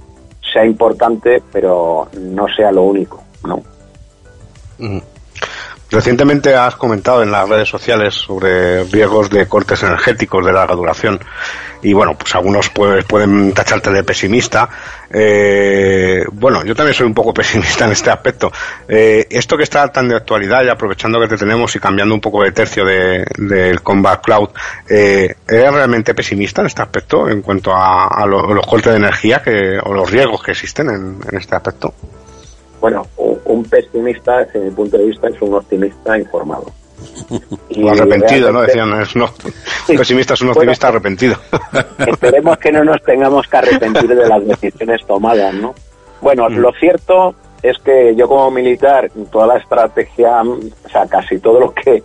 [0.54, 3.62] sea importante, pero no sea lo único, ¿no?
[5.92, 11.20] Recientemente has comentado en las redes sociales sobre riesgos de cortes energéticos de larga duración
[11.84, 14.70] y bueno, pues algunos pueden tacharte de pesimista.
[15.12, 16.01] Eh,
[16.32, 18.52] bueno, yo también soy un poco pesimista en este aspecto.
[18.88, 22.22] Eh, esto que está tan de actualidad y aprovechando que te tenemos y cambiando un
[22.22, 24.50] poco de tercio del Combat Cloud,
[24.90, 29.80] eh, ¿eres realmente pesimista en este aspecto en cuanto a, los cortes de energía que,
[29.84, 31.94] o los riesgos que existen en este aspecto?
[32.82, 36.66] Bueno, un pesimista, desde mi punto de vista, es un optimista informado.
[37.70, 38.62] Y arrepentido, ¿no?
[38.62, 39.26] Decían, es un
[39.98, 41.36] pesimista es un optimista arrepentido.
[41.98, 45.74] Esperemos que no nos tengamos que arrepentir de las decisiones tomadas, ¿no?
[46.22, 46.54] Bueno, mm.
[46.58, 51.74] lo cierto es que yo como militar, toda la estrategia, o sea, casi todo lo
[51.74, 52.04] que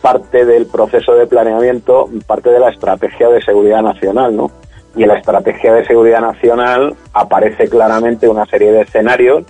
[0.00, 4.50] parte del proceso de planeamiento, parte de la estrategia de seguridad nacional, ¿no?
[4.94, 9.44] Y en la estrategia de seguridad nacional aparece claramente una serie de escenarios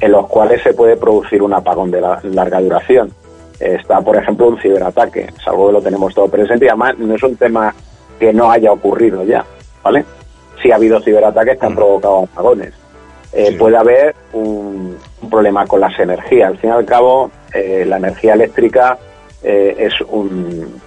[0.00, 3.12] en los cuales se puede producir un apagón de larga duración.
[3.58, 7.14] Está, por ejemplo, un ciberataque, es algo que lo tenemos todo presente y además no
[7.14, 7.74] es un tema
[8.20, 9.44] que no haya ocurrido ya,
[9.82, 10.04] ¿vale?
[10.62, 11.76] Sí ha habido ciberataques que han mm.
[11.76, 12.72] provocado apagones.
[13.32, 14.96] Eh, puede haber un,
[15.28, 16.48] problema con las energías.
[16.48, 18.98] Al fin y al cabo, eh, la energía eléctrica
[19.42, 20.80] eh, es un,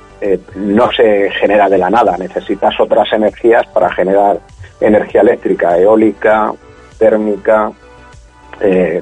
[0.55, 2.17] no se genera de la nada.
[2.17, 4.39] Necesitas otras energías para generar
[4.79, 6.53] energía eléctrica, eólica,
[6.97, 7.71] térmica,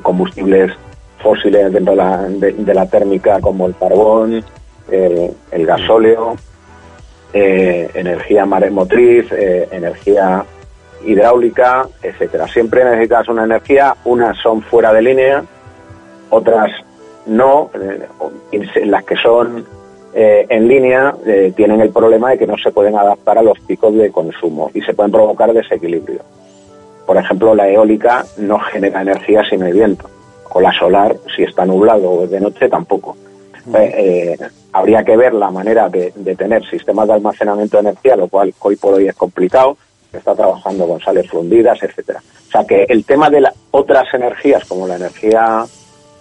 [0.02, 0.71] combustibles
[1.21, 4.43] fósiles dentro de la, térmica como el carbón,
[4.89, 6.38] el gasóleo,
[7.34, 10.45] energía maremotriz, energía
[11.05, 12.47] hidráulica, etcétera.
[12.47, 15.43] Siempre necesitas una energía, unas son fuera de línea,
[16.29, 16.71] otras
[17.25, 19.65] no, eh, las que son
[20.13, 23.59] eh, en línea eh, tienen el problema de que no se pueden adaptar a los
[23.59, 26.21] picos de consumo y se pueden provocar desequilibrio.
[27.05, 30.09] Por ejemplo, la eólica no genera energía si no hay viento,
[30.51, 33.15] o la solar, si está nublado o de noche, tampoco.
[33.65, 33.75] Mm.
[34.71, 38.53] habría que ver la manera de, de tener sistemas de almacenamiento de energía, lo cual
[38.62, 39.77] hoy por hoy es complicado,
[40.17, 42.21] está trabajando con sales fundidas, etcétera.
[42.47, 45.65] O sea que el tema de las otras energías, como la energía,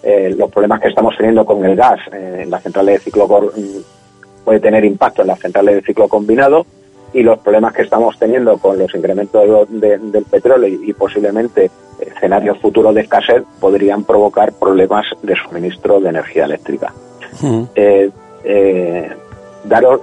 [0.03, 3.27] eh, los problemas que estamos teniendo con el gas eh, en las centrales de ciclo
[3.27, 6.67] mm, puede tener impacto en las centrales de ciclo combinado
[7.13, 11.71] y los problemas que estamos teniendo con los incrementos del petróleo y, posiblemente
[12.01, 16.93] escenarios futuros de escasez podrían provocar problemas de suministro de energía eléctrica.
[17.75, 18.11] Eh,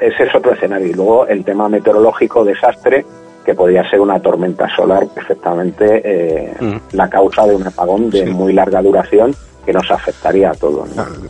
[0.01, 0.87] ese es otro escenario.
[0.87, 3.05] Y luego el tema meteorológico, desastre,
[3.45, 6.75] que podría ser una tormenta solar perfectamente eh, mm.
[6.93, 10.89] la causa de un apagón de muy larga duración que nos afectaría a todos.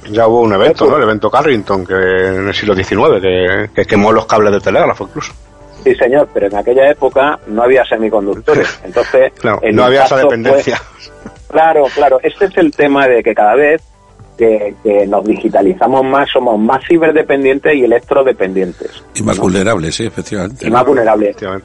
[0.09, 0.97] Ya hubo un evento, ¿no?
[0.97, 5.33] El evento Carrington, que en el siglo XIX, que, quemó los cables de telégrafo incluso.
[5.83, 8.79] Sí, señor, pero en aquella época no había semiconductores.
[8.83, 10.81] Entonces, no había esa dependencia.
[11.49, 12.19] claro, claro.
[12.23, 13.81] Este es el tema de que cada vez
[14.37, 14.75] que,
[15.07, 19.03] nos digitalizamos más, somos más ciberdependientes y electrodependientes.
[19.15, 20.67] Y más vulnerables, sí, efectivamente.
[20.67, 21.35] Y más vulnerables.
[21.37, 21.61] Claro.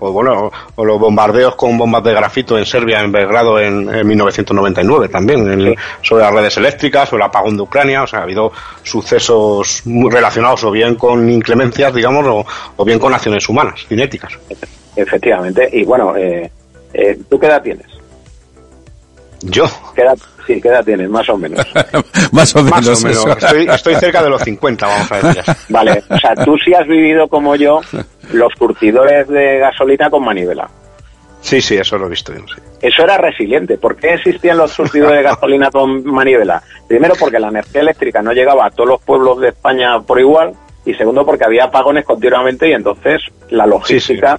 [0.00, 5.08] O, bueno, o los bombardeos con bombas de grafito en Serbia, en Belgrado, en, 1999
[5.08, 8.52] también, sobre las redes eléctricas, sobre el apagón de Ucrania, o sea, ha habido
[8.82, 14.32] sucesos muy relacionados o bien con inclemencias, digamos, o, bien con acciones humanas, cinéticas.
[14.94, 16.50] Efectivamente, y bueno, eh,
[16.94, 17.95] eh, ¿tú qué edad tienes?
[19.48, 19.64] ¿Yo?
[19.94, 21.08] ¿Qué edad, sí, ¿qué edad tienes?
[21.08, 21.64] Más o menos.
[22.32, 23.04] más o menos.
[23.04, 25.42] Estoy, cerca de los 50, vamos a decir.
[25.68, 27.80] Vale, o sea, tú sí has vivido como yo
[28.32, 30.68] los curtidores de gasolina con manivela.
[31.40, 32.60] Sí, sí, eso lo he visto yo, sí.
[32.82, 33.78] Eso era resiliente.
[33.78, 36.62] ¿Por qué existían los surtidores de gasolina con manivela?
[36.88, 40.54] Primero, porque la energía eléctrica no llegaba a todos los pueblos de España por igual.
[40.84, 44.38] Y segundo, porque había apagones continuamente y entonces la logística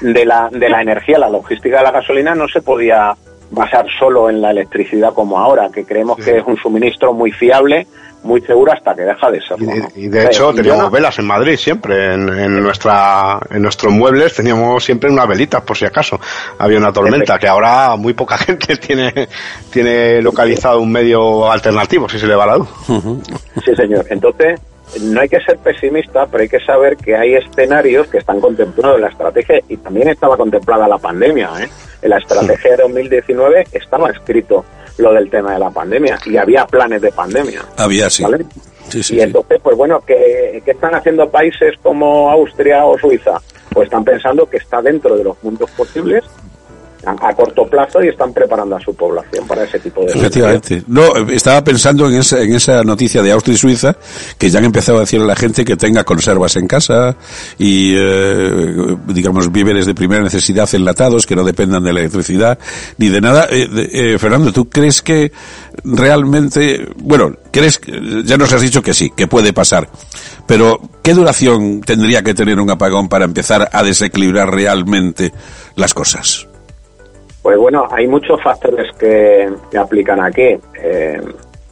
[0.00, 3.16] De, la, de la energía, la logística de la gasolina no se podía
[3.56, 7.86] basar solo en la electricidad como ahora, que creemos que es un suministro muy fiable,
[8.22, 9.56] muy seguro hasta que deja de ser.
[9.94, 15.10] Y, de hecho teníamos velas en Madrid siempre, en, nuestra, en nuestros muebles teníamos siempre
[15.10, 16.20] unas velitas por si acaso
[16.58, 19.26] había una tormenta, que ahora muy poca gente tiene,
[19.72, 22.68] tiene localizado un medio alternativo si se le va la luz.
[23.64, 24.04] Sí, señor.
[24.10, 24.60] Entonces,
[25.00, 28.96] no hay que ser pesimista, pero hay que saber que hay escenarios que están contemplados
[28.96, 31.50] en la estrategia y también estaba contemplada la pandemia.
[31.60, 31.68] ¿eh?
[32.02, 34.64] En la estrategia de 2019 estaba escrito
[34.98, 37.62] lo del tema de la pandemia y había planes de pandemia.
[37.76, 38.24] Había, sí.
[39.10, 43.40] y entonces, pues bueno, ¿qué, ¿qué están haciendo países como Austria o Suiza?
[43.72, 46.24] Pues están pensando que está dentro de los mundos posibles
[47.06, 50.82] a, corto plazo y están preparando a su población para ese tipo de Efectivamente.
[50.88, 53.96] No, estaba pensando en esa, en esa noticia de Austria y Suiza,
[54.36, 57.16] que ya han empezado a decirle a la gente que tenga conservas en casa
[57.58, 62.58] y, eh, digamos, víveres de primera necesidad enlatados, que no dependan de la electricidad
[62.98, 63.46] ni de nada.
[63.50, 65.30] Eh, eh, Fernando, ¿tú crees que
[65.84, 67.80] realmente, bueno, crees,
[68.24, 69.88] ya nos has dicho que sí, que puede pasar,
[70.46, 75.32] pero ¿qué duración tendría que tener un apagón para empezar a desequilibrar realmente
[75.76, 76.48] las cosas?
[77.46, 80.58] Pues bueno, hay muchos factores que, aplican aquí.
[80.82, 81.20] Eh,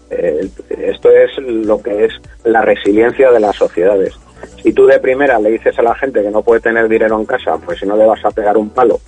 [0.08, 2.12] eh, esto es lo que es
[2.44, 4.14] la resiliencia de las sociedades.
[4.62, 7.26] Si tú de primera le dices a la gente que no puede tener dinero en
[7.26, 9.00] casa, pues si no le vas a pegar un palo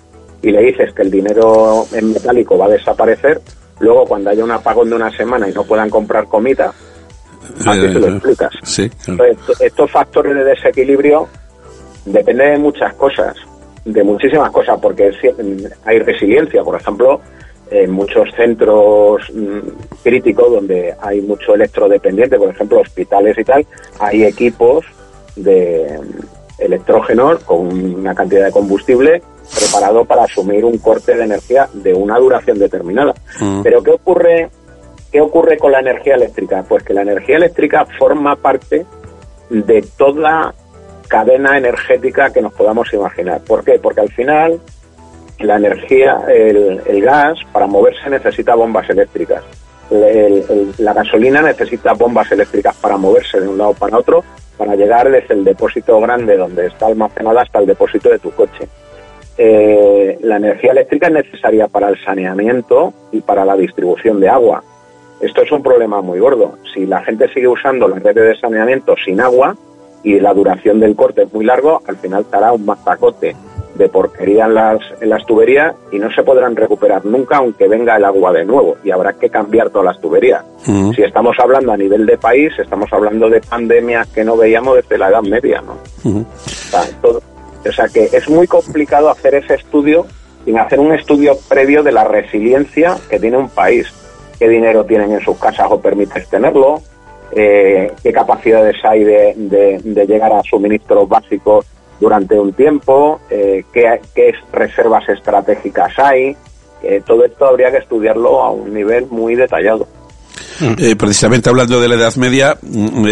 [0.43, 3.41] y le dices que el dinero en metálico va a desaparecer,
[3.79, 6.73] luego cuando haya un apagón de una semana y no puedan comprar comida,
[7.65, 8.53] así se lo eh, explicas.
[9.61, 11.29] estos factores de desequilibrio
[12.07, 13.37] dependen de muchas cosas
[13.87, 15.13] de muchísimas cosas, porque
[15.85, 17.21] hay resiliencia, por ejemplo,
[17.71, 19.59] en muchos centros mm,
[20.03, 23.65] crítico donde hay mucho electrodependiente, por ejemplo, hospitales y tal,
[24.01, 24.85] hay equipos
[25.37, 26.01] de
[26.59, 29.23] electrógenos con una cantidad de combustible
[29.55, 33.15] preparado para asumir un corte de energía de una duración determinada.
[33.41, 33.63] Mm.
[33.63, 34.51] Pero ¿qué ocurre,
[35.13, 36.65] ¿qué ocurre con la energía eléctrica?
[36.69, 38.85] Pues que la energía eléctrica forma parte
[39.49, 40.55] de toda
[41.09, 43.41] cadena energética que nos podamos imaginar.
[43.43, 43.79] ¿Por qué?
[43.79, 44.61] Porque al final
[45.41, 49.43] la energía, el, gas, para moverse necesita bombas eléctricas.
[49.91, 50.03] El-
[50.49, 54.25] el- la gasolina necesita bombas eléctricas para moverse de un lado para otro,
[54.59, 58.67] para llegar desde el depósito grande donde está almacenada hasta el depósito de tu coche.
[59.39, 64.63] Eh, la energía eléctrica es necesaria para el saneamiento y para la distribución de agua.
[65.21, 66.59] Esto es un problema muy gordo.
[66.75, 69.55] Si la gente sigue usando las redes de saneamiento sin agua
[70.07, 73.35] y la duración del corte es muy largo, al final estará un mazacote
[73.75, 77.97] de porquería en las, en las tuberías y no se podrán recuperar nunca aunque venga
[77.97, 80.45] el agua de nuevo y habrá que cambiar todas las tuberías.
[80.67, 80.93] Mm.
[80.93, 84.97] Si estamos hablando a nivel de país, estamos hablando de pandemias que no veíamos desde
[84.97, 85.75] la Edad Media, ¿no?
[86.09, 86.21] Ujú.
[86.21, 87.21] O sea, todo-
[87.69, 90.07] o sea que es muy complicado hacer ese estudio
[90.45, 93.89] sin hacer un estudio previo de la resiliencia que tiene un país.
[94.39, 96.81] ¿Qué dinero tienen en sus casas o permites tenerlo?
[97.33, 99.35] Eh, ¿Qué capacidades hay de,
[99.83, 101.65] de- llegar a suministros básicos
[102.01, 103.21] durante un tiempo?
[103.31, 106.37] Eh, ¿qué, qué reservas estratégicas hay?
[106.83, 109.87] Eh, todo esto habría que estudiarlo a un nivel muy detallado.
[110.79, 113.07] Eh, precisamente hablando de la Edad Media, mm,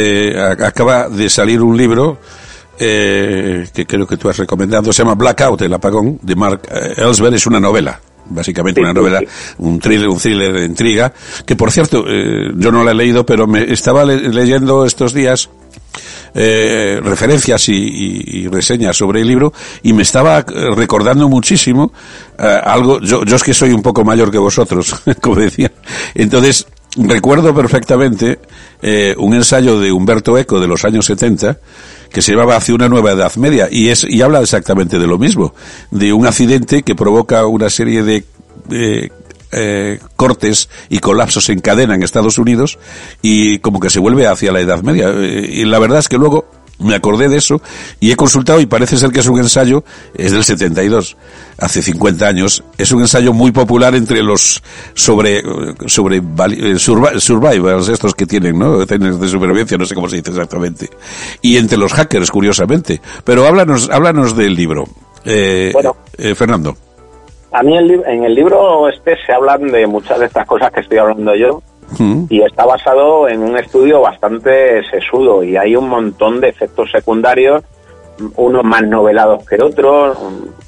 [0.62, 2.18] acaba de salir un libro
[2.78, 6.62] que creo que tú has recomendado, se llama Blackout, el apagón, de Mark
[6.96, 8.00] Ellsberg, es una novela.
[8.26, 9.20] Básicamente una novela,
[9.58, 11.12] un thriller, un thriller de intriga,
[11.44, 15.12] que por cierto, eh, yo no la he leído, pero me estaba le- leyendo estos
[15.12, 15.50] días
[16.34, 19.52] eh, referencias y, y- y reseñas sobre el libro
[19.82, 20.44] y me estaba eh,
[20.74, 21.92] recordando muchísimo
[22.38, 25.70] eh, algo, yo, yo es que soy un poco mayor que vosotros, como decía,
[26.14, 26.66] entonces
[26.96, 28.38] recuerdo perfectamente
[28.82, 31.58] eh, un ensayo de Humberto Eco de los años 70
[32.14, 35.18] que se llamaba Hacia una nueva edad media y es y habla exactamente de lo
[35.18, 35.52] mismo,
[35.90, 38.24] de un accidente que provoca una serie de
[39.56, 42.78] eh, cortes y colapsos en cadena en Estados Unidos
[43.20, 45.10] y como que se vuelve hacia la Edad Media.
[45.10, 46.46] Eh, y la verdad es que luego
[46.78, 47.60] me acordé de eso
[48.00, 51.16] y he consultado y parece ser que es un ensayo, es del 72,
[51.58, 54.62] hace 50 años, es un ensayo muy popular entre los
[54.94, 55.42] sobre,
[55.86, 58.78] sobre eh, survi- survivors, estos que tienen, ¿no?
[58.84, 60.90] De supervivencia, no sé cómo se dice exactamente.
[61.42, 63.00] Y entre los hackers, curiosamente.
[63.24, 64.84] Pero háblanos, háblanos del libro.
[65.24, 65.96] Eh, Bueno.
[66.18, 66.76] eh, Fernando.
[67.52, 70.80] A mí el en el libro este se hablan de muchas de estas cosas que
[70.80, 71.62] estoy hablando yo,
[72.28, 77.62] Y está basado en un estudio bastante sesudo y hay un montón de efectos secundarios,
[78.36, 80.18] unos más novelados que otros,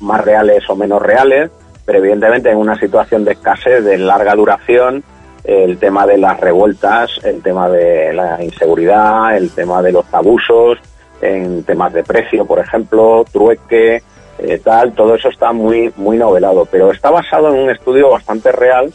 [0.01, 1.51] más reales o menos reales,
[1.85, 5.03] pero evidentemente en una situación de escasez de larga duración,
[5.45, 10.79] el tema de las revueltas, el tema de la inseguridad, el tema de los abusos,
[11.23, 14.03] en temas de precio, por ejemplo, trueque,
[14.39, 18.53] eh, tal, todo eso está muy muy novelado, pero está basado en un estudio bastante
[18.53, 18.93] real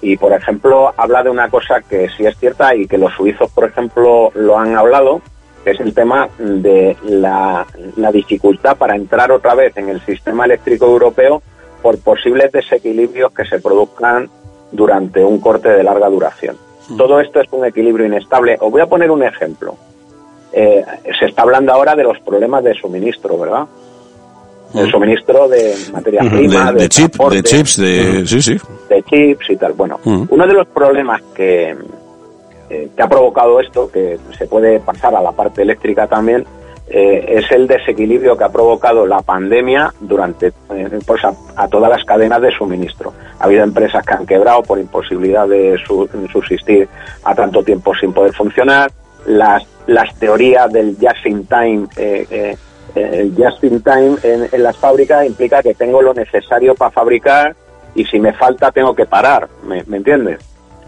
[0.00, 3.50] y por ejemplo habla de una cosa que sí es cierta y que los suizos
[3.50, 5.22] por ejemplo lo han hablado
[5.64, 7.66] que es el tema de la,
[7.96, 11.42] la dificultad para entrar otra vez en el sistema eléctrico europeo
[11.80, 14.28] por posibles desequilibrios que se produzcan
[14.72, 16.56] durante un corte de larga duración.
[16.96, 18.56] Todo esto es un equilibrio inestable.
[18.60, 19.76] Os voy a poner un ejemplo.
[20.52, 20.84] Eh,
[21.18, 23.66] se está hablando ahora de los problemas de suministro, ¿verdad?
[24.74, 28.56] El suministro de materias primas, de, de chip, transporte de chips, de, sí, sí.
[28.88, 29.72] de chips y tal.
[29.74, 31.76] Bueno, uno de los problemas que,
[32.70, 36.44] eh, que ha provocado esto, que se puede pasar a la parte eléctrica también,
[36.86, 41.88] eh, es el desequilibrio que ha provocado la pandemia durante eh, pues a, a todas
[41.90, 43.12] las cadenas de suministro.
[43.38, 46.86] Ha habido empresas que han quebrado por imposibilidad de su- subsistir
[47.24, 48.90] a tanto tiempo sin poder funcionar.
[49.26, 52.54] Las, las teorías del just in time, eh,
[52.94, 57.56] eh, just in time en, en las fábricas implica que tengo lo necesario para fabricar
[57.94, 60.40] y si me falta tengo que parar, ¿me, me entiendes?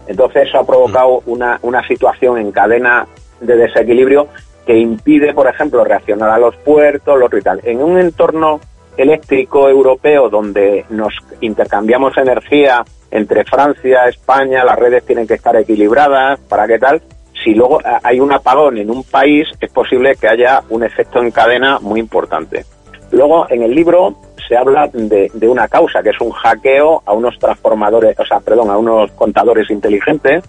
[0.07, 3.07] Entonces eso ha provocado una, una situación en cadena
[3.41, 4.27] de desequilibrio
[4.65, 7.61] que impide, por ejemplo, reaccionar a los puertos, los y tal.
[7.63, 8.59] En un entorno
[8.97, 16.39] eléctrico europeo donde nos intercambiamos energía entre Francia, España, las redes tienen que estar equilibradas,
[16.41, 17.01] ¿para qué tal?
[17.47, 21.21] Si luego eh, hay un apagón en un país, es posible que haya un efecto
[21.21, 22.65] en cadena muy importante.
[23.11, 24.17] Luego, en el libro
[24.49, 28.41] se habla de, de una causa, que es un hackeo a unos transformadores, o sea,
[28.41, 30.43] perdón, a unos contadores inteligentes,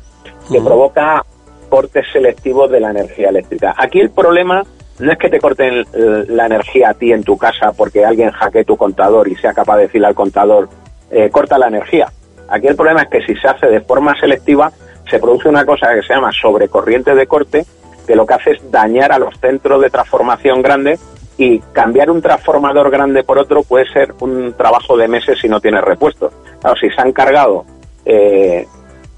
[0.50, 1.24] que provoca
[1.68, 3.76] cortes selectivos de la energía eléctrica.
[3.78, 4.64] Aquí el problema
[4.98, 8.64] no es que te corten la energía a ti en tu casa porque alguien hackee
[8.64, 10.68] tu contador y sea capaz de decirle al contador,
[11.12, 12.08] eh, corta la energía.
[12.48, 14.72] Aquí el problema es que si se hace de forma selectiva,
[15.08, 17.64] se produce una cosa que se llama sobrecorriente de corte,
[18.06, 20.98] que lo que hace es dañar a los centros de transformación grande
[21.36, 25.60] y cambiar un transformador grande por otro puede ser un trabajo de meses si no
[25.60, 26.32] tiene repuestos.
[26.60, 27.64] Claro, si se han cargado
[28.04, 28.66] eh,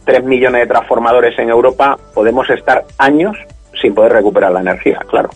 [0.05, 3.37] 3 millones de transformadores en Europa, podemos estar años
[3.81, 5.31] sin poder recuperar la energía, claro.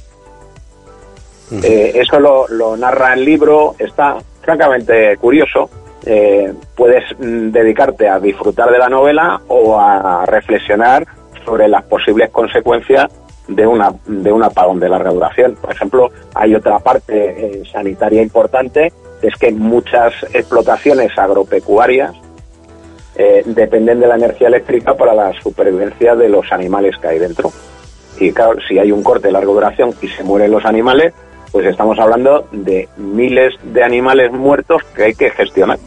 [1.62, 5.70] Eh, eso lo, lo, narra el libro, está francamente curioso.
[6.06, 11.06] Eh, puedes mm, dedicarte a disfrutar de la novela o a reflexionar
[11.44, 13.10] sobre las posibles consecuencias
[13.48, 15.56] de una de un apagón de larga duración.
[15.60, 18.92] Por ejemplo, hay otra parte eh, sanitaria importante,
[19.22, 22.14] es que muchas explotaciones agropecuarias
[23.16, 27.52] eh, dependen de la energía eléctrica para la supervivencia de los animales que hay dentro.
[28.18, 31.12] Y claro, si hay un corte de larga duración y se mueren los animales,
[31.52, 35.78] pues estamos hablando de miles de animales muertos que hay que gestionar.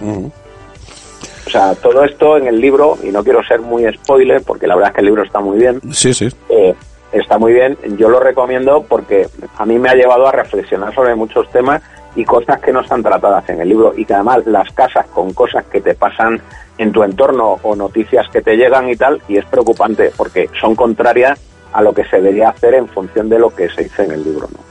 [0.00, 4.74] O sea, todo esto en el libro, y no quiero ser muy spoiler, porque la
[4.74, 5.80] verdad es que el libro está muy bien.
[5.92, 6.28] Sí, sí.
[6.48, 6.74] Eh,
[7.12, 7.78] está muy bien.
[7.96, 11.82] Yo lo recomiendo porque a mí me ha llevado a reflexionar sobre muchos temas
[12.16, 15.32] y cosas que no están tratadas en el libro y que además las casas con
[15.32, 16.40] cosas que te pasan
[16.78, 20.74] en tu entorno o noticias que te llegan y tal y es preocupante porque son
[20.74, 21.38] contrarias
[21.72, 24.24] a lo que se debería hacer en función de lo que se dice en el
[24.24, 24.48] libro.
[24.50, 24.65] ¿no?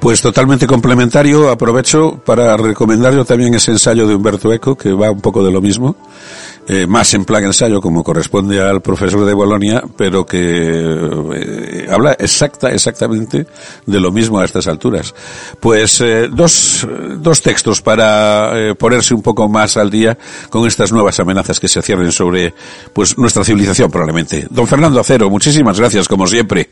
[0.00, 1.50] Pues totalmente complementario.
[1.50, 5.52] Aprovecho para recomendar yo también ese ensayo de Humberto Eco, que va un poco de
[5.52, 5.94] lo mismo,
[6.66, 12.16] eh, más en plan ensayo como corresponde al profesor de Bolonia, pero que eh, habla
[12.18, 13.46] exacta, exactamente
[13.84, 15.14] de lo mismo a estas alturas.
[15.60, 16.88] Pues eh, dos,
[17.18, 20.16] dos textos para ponerse un poco más al día
[20.48, 22.54] con estas nuevas amenazas que se cierren sobre
[22.94, 24.46] pues nuestra civilización probablemente.
[24.48, 26.69] Don Fernando Acero, muchísimas gracias como siempre.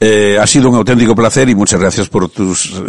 [0.00, 2.80] Ha sido un auténtico placer y muchas gracias por tus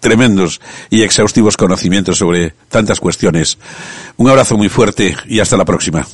[0.00, 0.60] tremendos
[0.90, 3.58] y exhaustivos conocimientos sobre tantas cuestiones.
[4.16, 6.04] Un abrazo muy fuerte y hasta la próxima.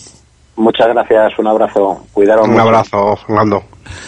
[0.56, 2.04] Muchas gracias, un abrazo.
[2.12, 2.46] Cuidaros.
[2.46, 3.62] Un abrazo, Fernando.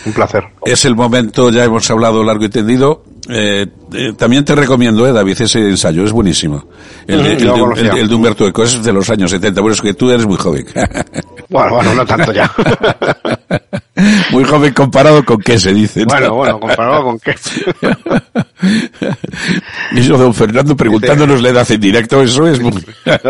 [0.07, 0.45] Un placer.
[0.65, 3.03] Es el momento, ya hemos hablado largo y tendido.
[3.29, 6.65] Eh, eh, también te recomiendo, eh, David, ese ensayo, es buenísimo.
[7.07, 9.73] El, de, el, de, el, el de Humberto Eco, es de los años 70, por
[9.73, 10.67] eso que tú eres muy joven.
[11.55, 12.51] bueno, bueno, no tanto ya.
[14.33, 16.05] muy joven comparado con qué se dice.
[16.05, 17.31] Bueno, bueno, comparado con qué.
[19.97, 22.73] eso, don Fernando, preguntándonos la edad en directo, eso es muy...
[22.73, 22.81] no,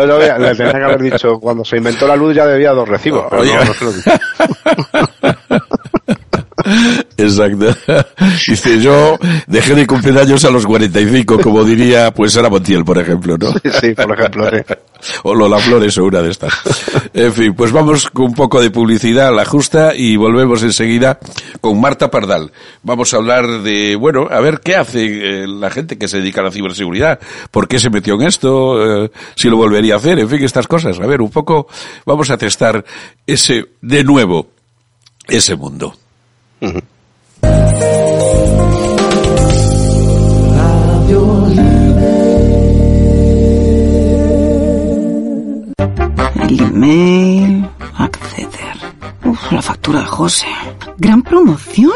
[0.07, 3.27] no, le tenía que haber dicho, cuando se inventó la luz ya debía dos recibos.
[3.29, 3.91] Pero no, no se lo.
[7.17, 7.75] Exacto.
[8.47, 12.97] Dice, yo dejé de cumplir años a los 45, como diría, pues Sara Montiel, por
[12.97, 13.51] ejemplo, ¿no?
[13.51, 14.73] Sí, sí por ejemplo, sí.
[15.23, 16.53] O Lola Flores o una de estas.
[17.13, 21.19] En fin, pues vamos con un poco de publicidad a la justa y volvemos enseguida
[21.61, 22.51] con Marta Pardal.
[22.81, 26.41] Vamos a hablar de, bueno, a ver qué hace eh, la gente que se dedica
[26.41, 27.19] a la ciberseguridad,
[27.51, 30.67] por qué se metió en esto, eh, si lo volvería a hacer, en fin, estas
[30.67, 30.99] cosas.
[30.99, 31.67] A ver, un poco,
[32.05, 32.83] vamos a testar
[33.27, 34.47] ese, de nuevo,
[35.27, 35.95] ese mundo.
[36.61, 36.83] El
[46.59, 48.47] email, acceder.
[49.25, 50.47] Uf, la factura de José.
[50.97, 51.91] ¿Gran promoción?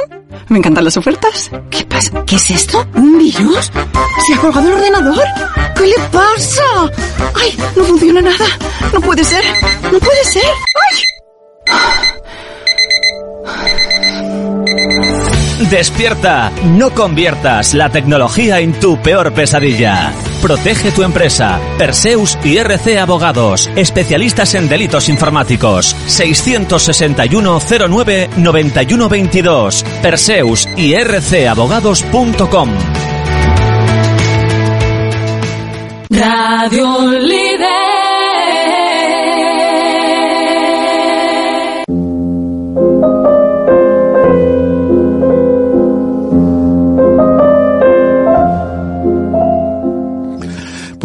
[0.50, 1.50] Me encantan las ofertas.
[1.70, 2.26] ¿Qué pasa?
[2.26, 2.86] ¿Qué es esto?
[2.96, 3.72] ¿Un virus?
[4.28, 5.24] ¿Se ha colgado el ordenador?
[5.76, 6.64] ¿Qué le pasa?
[7.36, 7.58] ¡Ay!
[7.76, 8.46] No funciona nada.
[8.94, 9.44] No puede ser.
[9.92, 10.44] No puede ser.
[11.68, 12.10] ¡Ay!
[15.70, 20.14] Despierta, no conviertas la tecnología en tu peor pesadilla.
[20.42, 21.60] Protege tu empresa.
[21.78, 25.96] Perseus y RC Abogados, especialistas en delitos informáticos.
[26.08, 27.60] 661
[27.90, 29.86] 09 91 22.
[30.02, 32.70] Perseus y rcabogados.com.
[36.10, 37.89] Radio Líder.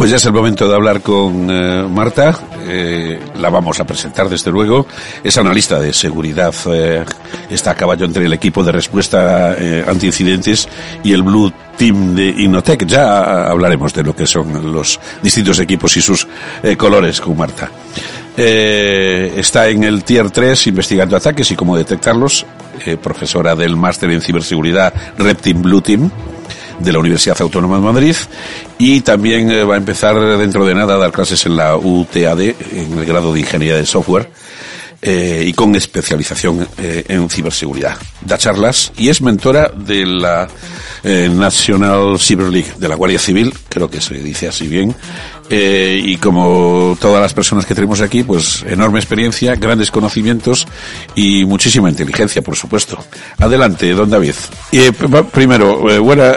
[0.04, 2.38] Pues ya es el momento de hablar con eh, Marta.
[2.68, 4.86] Eh, la vamos a presentar desde luego.
[5.22, 6.54] Es analista de seguridad.
[6.66, 7.02] Eh,
[7.48, 10.68] está a caballo entre el equipo de respuesta eh, anti-incidentes
[11.02, 12.84] y el Blue Team de Innotech.
[12.84, 16.28] Ya hablaremos de lo que son los distintos equipos y sus
[16.76, 17.70] colores con Marta.
[18.36, 22.44] Está en el Tier 3 investigando ataques y cómo detectarlos.
[23.02, 26.10] Profesora del máster en ciberseguridad Red Team Blue Team
[26.78, 28.16] de la Universidad Autónoma de Madrid
[28.78, 32.40] y también eh, va a empezar dentro de nada a dar clases en la UTAD
[32.40, 34.28] en el grado de Ingeniería de Software
[35.06, 37.98] eh, y con especialización eh, en ciberseguridad.
[38.22, 40.48] Da charlas y es mentora de la
[41.02, 44.94] eh, National Cyber League de la Guardia Civil, creo que se dice así bien.
[45.50, 50.66] Y como todas las personas que tenemos aquí, pues enorme experiencia, grandes conocimientos
[51.14, 52.98] y muchísima inteligencia, por supuesto.
[53.38, 54.34] Adelante, don David.
[55.32, 56.36] Primero, buena,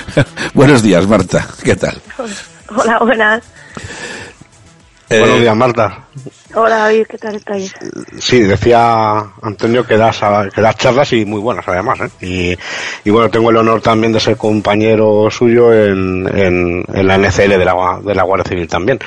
[0.54, 1.46] buenos días, Marta.
[1.62, 2.00] ¿Qué tal?
[2.74, 3.44] Hola, buenas.
[5.08, 6.04] Buenos días, Marta.
[6.54, 7.72] Hola David, ¿qué tal estáis?
[8.18, 10.20] Sí, decía Antonio que das,
[10.52, 11.98] que das charlas y muy buenas además.
[12.20, 12.56] ¿eh?
[13.04, 17.64] Y, bueno, tengo el honor también de ser compañero suyo en, en, la NCL de
[17.64, 18.98] la, de la Guardia Civil también.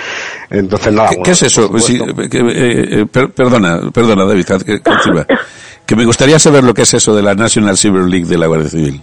[0.50, 1.10] Entonces, nada.
[1.22, 1.70] ¿Qué, es eso?
[1.76, 4.82] Eh, eh, perdona, perdona David, que,
[5.86, 8.48] que me gustaría saber lo que es eso de la National Cyber League de la
[8.48, 9.02] Guardia Civil.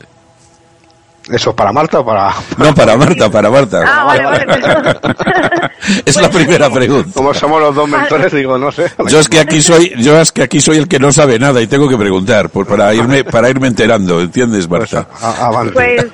[1.31, 2.33] ¿Eso es para Marta o para.?
[2.59, 3.85] No, para Marta, para Marta.
[3.87, 4.47] Ah, vale, vale,
[6.05, 7.11] Es la primera pregunta.
[7.14, 8.91] Como somos los dos mentores, digo, no sé.
[9.09, 11.61] Yo es que aquí soy, yo es que aquí soy el que no sabe nada
[11.61, 15.07] y tengo que preguntar, pues para irme, para irme enterando, ¿entiendes, Marta?
[15.72, 16.07] Pues,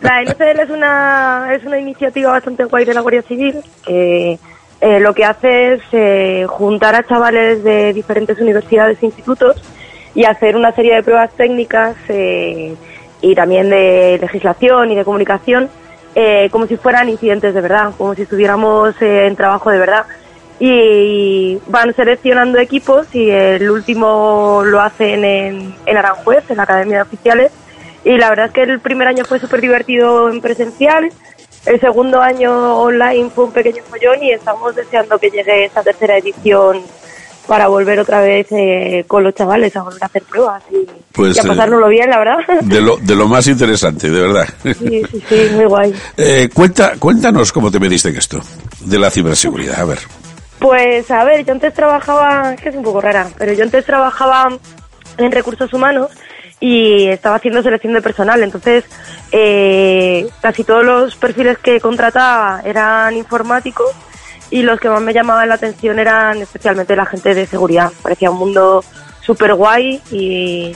[0.00, 4.38] la NCL es una, es una iniciativa bastante guay de la Guardia Civil, que
[4.80, 9.56] eh, lo que hace es eh, juntar a chavales de diferentes universidades e institutos
[10.14, 12.74] y hacer una serie de pruebas técnicas, eh,
[13.30, 15.68] y también de legislación y de comunicación,
[16.14, 20.06] eh, como si fueran incidentes de verdad, como si estuviéramos eh, en trabajo de verdad.
[20.58, 26.96] Y van seleccionando equipos y el último lo hacen en, en Aranjuez, en la Academia
[26.96, 27.52] de Oficiales.
[28.04, 31.10] Y la verdad es que el primer año fue súper divertido en presencial,
[31.66, 36.16] el segundo año online fue un pequeño follón y estamos deseando que llegue esta tercera
[36.16, 36.80] edición
[37.46, 41.38] para volver otra vez eh, con los chavales a volver a hacer pruebas y, pues,
[41.38, 42.38] a eh, pasárnoslo bien, la verdad.
[42.62, 44.48] De lo, de lo más interesante, de verdad.
[44.62, 45.94] Sí, sí, sí, muy guay.
[46.16, 48.40] Eh, cuenta, cuéntanos cómo te metiste en esto,
[48.80, 49.98] de la ciberseguridad, a ver.
[50.58, 53.84] Pues a ver, yo antes trabajaba, es que es un poco rara, pero yo antes
[53.84, 54.48] trabajaba
[55.18, 56.10] en recursos humanos
[56.60, 58.84] y estaba haciendo selección de personal, entonces
[59.30, 63.90] eh, casi todos los perfiles que contrataba eran informáticos
[64.50, 67.90] y los que más me llamaban la atención eran especialmente la gente de seguridad.
[68.02, 68.84] Parecía un mundo
[69.20, 70.74] súper guay y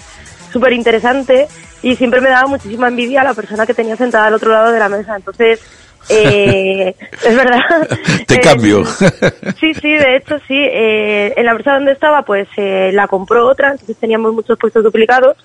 [0.53, 1.49] súper interesante
[1.83, 4.73] y siempre me daba muchísima envidia a la persona que tenía sentada al otro lado
[4.73, 5.17] de la mesa.
[5.17, 5.61] Entonces,
[6.09, 6.95] eh,
[7.25, 7.89] es verdad.
[8.27, 8.85] Te eh, cambio.
[8.85, 10.57] Sí, sí, de hecho sí.
[10.57, 14.83] Eh, en la empresa donde estaba, pues eh, la compró otra, entonces teníamos muchos puestos
[14.83, 15.37] duplicados.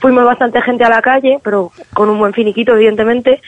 [0.00, 3.40] Fuimos bastante gente a la calle, pero con un buen finiquito, evidentemente.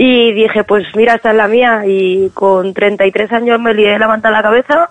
[0.00, 1.82] Y dije, pues mira, esta es la mía.
[1.84, 4.88] Y con 33 años me lié la manta a la cabeza,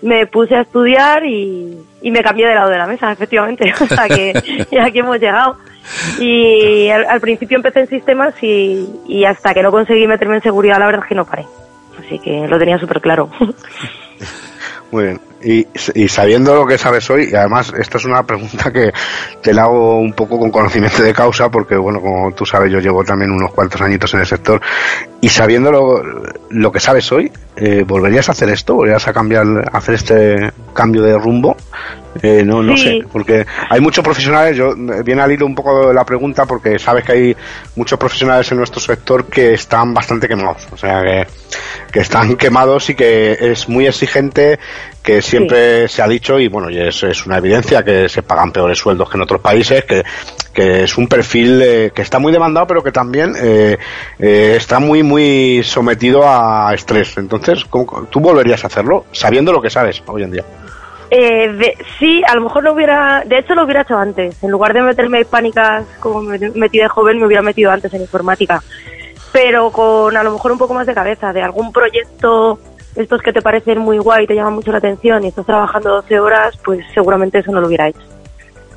[0.00, 3.72] me puse a estudiar y, y me cambié de lado de la mesa, efectivamente.
[3.80, 5.58] o sea que ya aquí hemos llegado.
[6.18, 10.78] Y al, principio empecé en sistemas y, y hasta que no conseguí meterme en seguridad,
[10.78, 11.46] la verdad es que no paré.
[11.98, 13.30] Así que lo tenía súper claro.
[14.90, 15.20] Muy bien.
[15.40, 18.92] Y, sabiendo lo que sabes hoy, y además esta es una pregunta que
[19.40, 22.80] te la hago un poco con conocimiento de causa, porque bueno, como tú sabes, yo
[22.80, 24.60] llevo también unos cuantos añitos en el sector,
[25.20, 26.02] y sabiendo lo,
[26.50, 28.74] lo que sabes hoy, eh, ¿volverías a hacer esto?
[28.74, 31.56] ¿Volverías a cambiar, a hacer este cambio de rumbo?
[32.22, 36.04] Eh, no, no sé, porque hay muchos profesionales, yo viene al hilo un poco la
[36.04, 37.36] pregunta porque sabes que hay
[37.76, 41.26] muchos profesionales en nuestro sector que están bastante quemados, o sea que,
[41.92, 44.58] que están quemados y que es muy exigente,
[45.08, 48.52] que siempre se ha dicho y bueno, y es, es, una evidencia que se pagan
[48.52, 50.04] peores sueldos que en otros países, que,
[50.52, 53.78] que es un perfil eh, que está muy demandado pero que también eh,
[54.18, 57.16] eh, está muy muy sometido a estrés.
[57.16, 57.64] Entonces,
[58.10, 60.44] ¿tú volverías a hacerlo sabiendo lo que sabes hoy en día?
[61.10, 64.44] Eh, sí, a lo mejor lo hubiera, de hecho lo hubiera hecho antes.
[64.44, 68.02] En lugar de meterme pánicas como me metí de joven, me hubiera metido antes en
[68.02, 68.62] informática.
[69.32, 72.58] Pero con a lo mejor un poco más de cabeza, de algún proyecto,
[72.98, 76.18] estos que te parecen muy guay, te llaman mucho la atención y estás trabajando 12
[76.18, 78.00] horas, pues seguramente eso no lo hubiera hecho.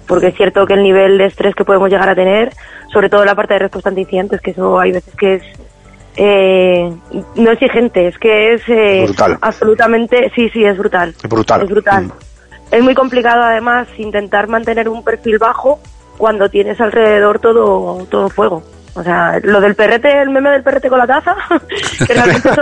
[0.08, 2.54] Porque es cierto que el nivel de estrés que podemos llegar a tener,
[2.94, 5.44] sobre todo la parte de respuesta ante incidentes, que eso hay veces que es
[6.18, 6.94] eh,
[7.36, 9.08] no exigente, es que es eh,
[9.42, 11.16] absolutamente, sí, sí, es brutal.
[11.24, 11.64] Es brutal.
[11.64, 12.06] Es brutal.
[12.06, 12.12] Mm.
[12.72, 15.80] Es muy complicado además intentar mantener un perfil bajo
[16.18, 18.62] cuando tienes alrededor todo, todo fuego.
[18.94, 21.36] O sea, lo del perrete, el meme del perrete con la taza,
[22.06, 22.50] que realmente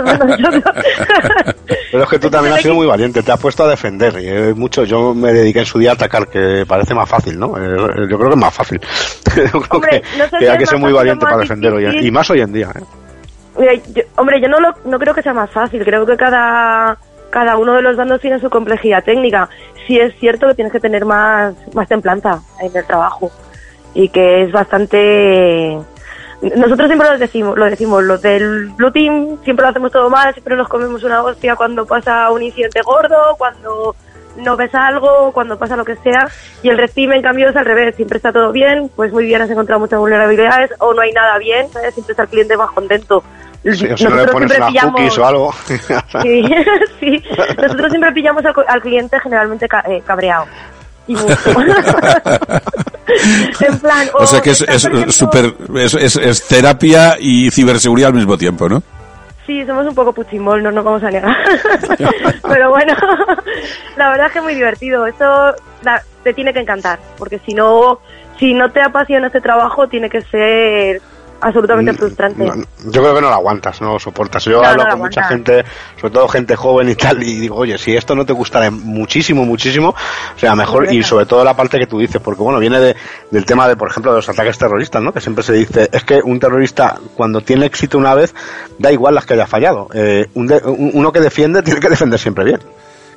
[1.90, 4.14] Pero es que tú también has sido muy valiente, te has puesto a defender.
[4.20, 7.56] Y mucho, yo me dediqué en su día a atacar, que parece más fácil, ¿no?
[7.56, 8.80] Eh, yo creo que es más fácil.
[9.52, 10.02] yo creo que,
[10.48, 12.70] hay que ser muy valiente para defender hoy, y más hoy en día.
[12.76, 12.82] ¿eh?
[14.16, 16.96] hombre, yo no, lo, no creo que sea más fácil, creo que cada,
[17.30, 19.48] cada uno de los bandos tiene su complejidad técnica.
[19.86, 23.30] Sí es cierto que tienes que tener más, más templanza en el trabajo
[23.94, 25.78] y que es bastante...
[26.42, 30.32] Nosotros siempre lo decimos, lo decimos, los del Blue Team siempre lo hacemos todo mal,
[30.32, 33.94] siempre nos comemos una hostia cuando pasa un incidente gordo, cuando
[34.36, 36.28] no ves algo, cuando pasa lo que sea,
[36.62, 39.24] y el red team en cambio es al revés, siempre está todo bien, pues muy
[39.26, 41.92] bien, has encontrado muchas vulnerabilidades, o no hay nada bien, ¿sabes?
[41.92, 43.22] siempre está el cliente más contento.
[43.62, 44.92] Sí, o si no le pones unas pillamos...
[44.92, 45.52] cookies o algo.
[46.22, 46.44] Sí,
[47.00, 47.22] sí.
[47.60, 50.46] nosotros siempre pillamos al, al cliente generalmente ca- eh, cabreado.
[51.06, 51.36] Y mucho.
[53.60, 54.82] en plan, O sea que es, es,
[55.14, 58.82] super, es, es, es terapia y ciberseguridad al mismo tiempo, ¿no?
[59.46, 61.36] Sí, somos un poco puchimol, no nos vamos a negar.
[62.48, 62.94] Pero bueno,
[63.96, 65.06] la verdad es que es muy divertido.
[65.06, 67.98] Eso la- te tiene que encantar, porque si no,
[68.38, 71.02] si no te apasiona este trabajo, tiene que ser
[71.40, 72.42] absolutamente frustrante.
[72.44, 74.44] Mm, No, yo creo que no lo aguantas, no lo soportas.
[74.44, 75.64] Yo No, hablo no con mucha gente,
[76.00, 79.44] sobre todo gente joven y tal, y digo, oye, si esto no te gustara muchísimo,
[79.44, 82.78] muchísimo, o sea, mejor, y sobre todo la parte que tú dices, porque bueno, viene
[82.80, 82.96] de,
[83.30, 85.12] del tema de, por ejemplo, de los ataques terroristas, ¿no?
[85.12, 88.34] Que siempre se dice, es que un terrorista, cuando tiene éxito una vez,
[88.78, 89.88] da igual las que haya fallado.
[89.94, 92.60] Eh, un de- un- uno que defiende tiene que defender siempre bien.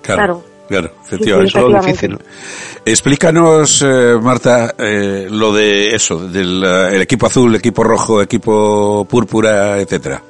[0.01, 0.17] Claro.
[0.19, 0.43] Claro,
[0.79, 1.51] efectivamente.
[1.51, 2.17] sí, Eso es lo efectivamente.
[2.17, 2.83] difícil.
[2.85, 9.05] Explícanos, eh, Marta, eh, lo de eso, del eh, el equipo azul, equipo rojo, equipo
[9.09, 10.21] púrpura, etcétera.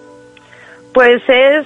[0.94, 1.66] Pues es,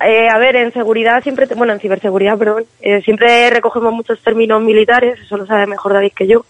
[0.00, 4.20] eh, a ver, en seguridad siempre, te- bueno, en ciberseguridad, perdón, eh, siempre recogemos muchos
[4.20, 6.44] términos militares, eso lo sabe mejor David que yo.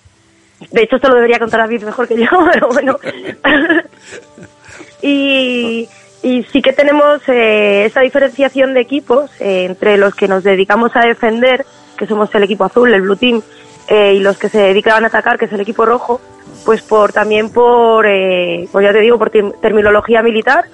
[0.70, 2.98] De hecho, esto lo debería contar David mejor que yo, pero bueno.
[5.02, 5.86] y,
[6.22, 10.92] y sí que tenemos eh, esa diferenciación de equipos eh, entre los que nos dedicamos
[10.96, 11.64] a defender,
[11.96, 13.42] que somos el equipo azul, el blue team,
[13.88, 16.20] eh, y los que se dedican a atacar, que es el equipo rojo,
[16.64, 20.64] pues por también por, eh, pues ya te digo, por ter- terminología militar,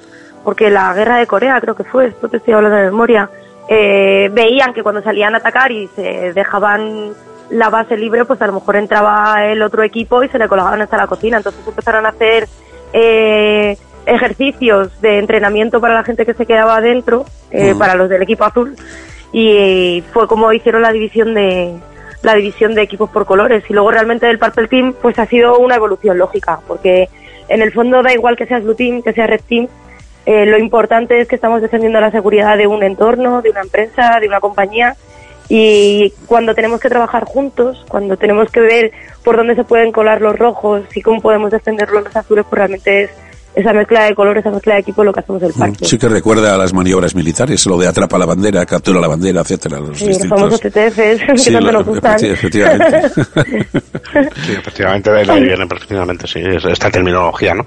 [0.45, 3.29] porque la guerra de Corea creo que fue, esto te estoy hablando de memoria,
[3.69, 7.13] veían que cuando salían a atacar y se dejaban
[7.51, 10.81] la base libre, pues a lo mejor entraba el otro equipo y se le colaban
[10.81, 11.37] hasta la cocina.
[11.37, 12.49] Entonces empezaron a hacer
[12.93, 13.77] eh,
[14.07, 18.45] ejercicios de entrenamiento para la gente que se quedaba adentro, eh, para los del equipo
[18.45, 18.77] azul,
[19.33, 21.75] y fue como hicieron la división de
[22.23, 23.65] la división de equipos por colores.
[23.69, 27.09] Y luego realmente el Purple Team pues ha sido una evolución lógica porque
[27.49, 29.69] en el fondo da igual que seas Blue Team que seas Red Team
[30.25, 34.19] eh, lo importante es que estamos defendiendo la seguridad de un entorno, de una empresa,
[34.21, 34.97] de una compañía.
[35.49, 38.93] Y cuando tenemos que trabajar juntos, cuando tenemos que ver
[39.25, 43.03] por dónde se pueden colar los rojos y cómo podemos defenderlos los azules, pues realmente
[43.05, 43.11] es
[43.55, 45.85] esa mezcla de colores, esa mezcla de equipo lo que hacemos el parque.
[45.85, 49.41] Sí que recuerda a las maniobras militares, lo de atrapa la bandera, captura la bandera,
[49.43, 49.79] etcétera.
[49.81, 52.19] Los Sí, los distintos- famosos TTFs que Sí, tanto lo- nos gustan.
[52.19, 53.09] efecti- efectivamente.
[54.47, 57.67] Sí, efectivamente, de ahí viene perfectamente, sí, es- esta terminología, ¿no?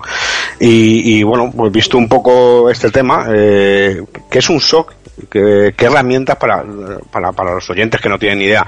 [0.60, 4.94] Y, y, bueno, pues visto un poco este tema, eh, ¿qué es un SOC?
[5.30, 6.64] ¿Qué, qué herramientas para,
[7.12, 8.66] para, para los oyentes que no tienen ni idea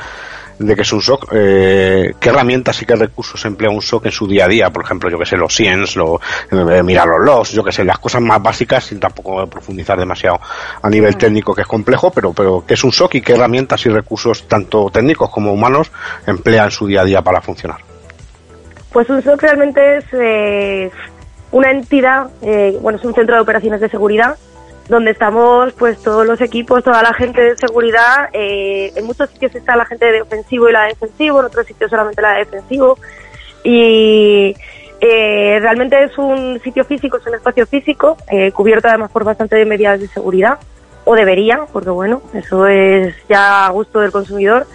[0.59, 1.27] de qué es un SOC?
[1.33, 4.69] Eh, ¿Qué herramientas y qué recursos emplea un SOC en su día a día?
[4.69, 6.19] Por ejemplo, yo que sé, los SIEMs, lo,
[6.51, 10.39] eh, mirar los logs, yo que sé, las cosas más básicas sin tampoco profundizar demasiado
[10.81, 13.85] a nivel técnico que es complejo, pero, pero ¿qué es un SOC y qué herramientas
[13.85, 15.91] y recursos tanto técnicos como humanos
[16.25, 17.79] emplea en su día a día para funcionar?
[18.91, 20.91] Pues un SOC realmente es eh,
[21.51, 24.37] una entidad, eh, bueno, es un centro de operaciones de seguridad
[24.89, 28.29] donde estamos pues todos los equipos, toda la gente de seguridad.
[28.33, 31.65] eh, en muchos sitios está la gente de ofensivo y la de defensivo, en otros
[31.67, 32.97] sitios solamente la de defensivo.
[33.63, 34.55] Y
[35.01, 39.63] eh, realmente es un sitio físico, es un espacio físico, eh, cubierto además por bastante
[39.65, 40.59] medidas de seguridad,
[41.05, 44.65] o debería, porque bueno, eso es ya a gusto del consumidor.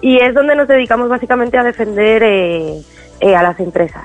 [0.00, 2.82] Y es donde nos dedicamos básicamente a defender eh,
[3.20, 4.04] eh, a las empresas.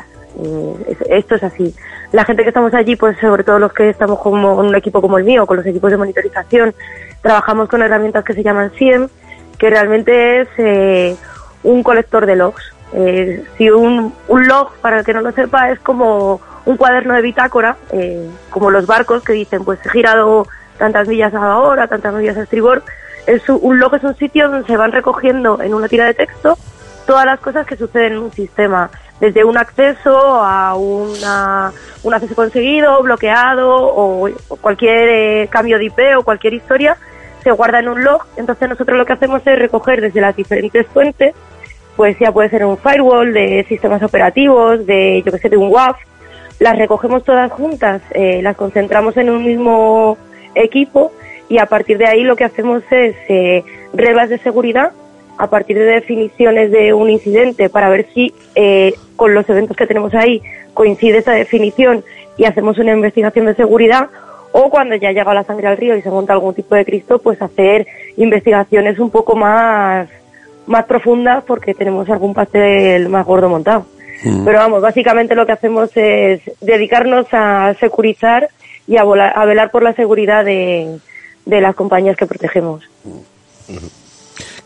[0.87, 1.75] Es- esto es así.
[2.11, 5.01] La gente que estamos allí, pues sobre todo los que estamos como en un equipo
[5.01, 6.75] como el mío, con los equipos de monitorización,
[7.21, 9.07] trabajamos con herramientas que se llaman SIEM,
[9.57, 11.15] que realmente es eh,
[11.63, 12.73] un colector de logs.
[12.93, 17.21] Eh, si un, log, para el que no lo sepa, es como un cuaderno de
[17.21, 20.47] bitácora, eh, como los barcos que dicen, pues he girado
[20.77, 22.83] tantas millas a hora, tantas millas a estribor.
[23.25, 26.57] Es un log es un sitio donde se van recogiendo en una tira de texto
[27.05, 28.89] todas las cosas que suceden en un sistema,
[29.21, 31.71] desde un acceso a una,
[32.03, 36.97] un acceso conseguido, bloqueado o, cualquier eh, cambio de IP o cualquier historia,
[37.43, 38.25] se guarda en un log.
[38.35, 41.35] Entonces nosotros lo que hacemos es recoger desde las diferentes fuentes,
[41.95, 45.71] pues ya puede ser un firewall, de sistemas operativos, de yo que sé, de un
[45.71, 45.97] WAF,
[46.59, 50.17] las recogemos todas juntas, eh, las concentramos en un mismo
[50.55, 51.11] equipo
[51.47, 53.63] y a partir de ahí lo que hacemos es eh,
[53.93, 54.93] reglas de seguridad
[55.37, 59.85] a partir de definiciones de un incidente para ver si eh, con los eventos que
[59.85, 60.41] tenemos ahí
[60.73, 62.03] coincide esa definición
[62.37, 64.09] y hacemos una investigación de seguridad
[64.51, 67.19] o cuando ya llega la sangre al río y se monta algún tipo de Cristo,
[67.19, 67.85] pues hacer
[68.17, 70.09] investigaciones un poco más,
[70.65, 73.85] más profundas porque tenemos algún pastel más gordo montado.
[74.43, 78.49] Pero vamos, básicamente lo que hacemos es dedicarnos a securizar
[78.87, 80.97] y a, volar- a velar por la seguridad de,
[81.45, 82.89] de las compañías que protegemos.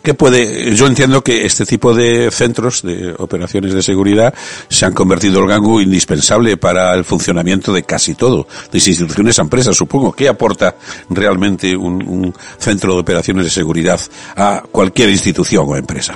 [0.06, 0.72] ¿Qué puede?
[0.76, 4.32] Yo entiendo que este tipo de centros de operaciones de seguridad
[4.70, 9.42] se han convertido en algo indispensable para el funcionamiento de casi todo, de instituciones a
[9.42, 10.14] empresas, supongo.
[10.14, 10.76] ¿Qué aporta
[11.10, 14.00] realmente un, un centro de operaciones de seguridad
[14.38, 16.16] a cualquier institución o empresa?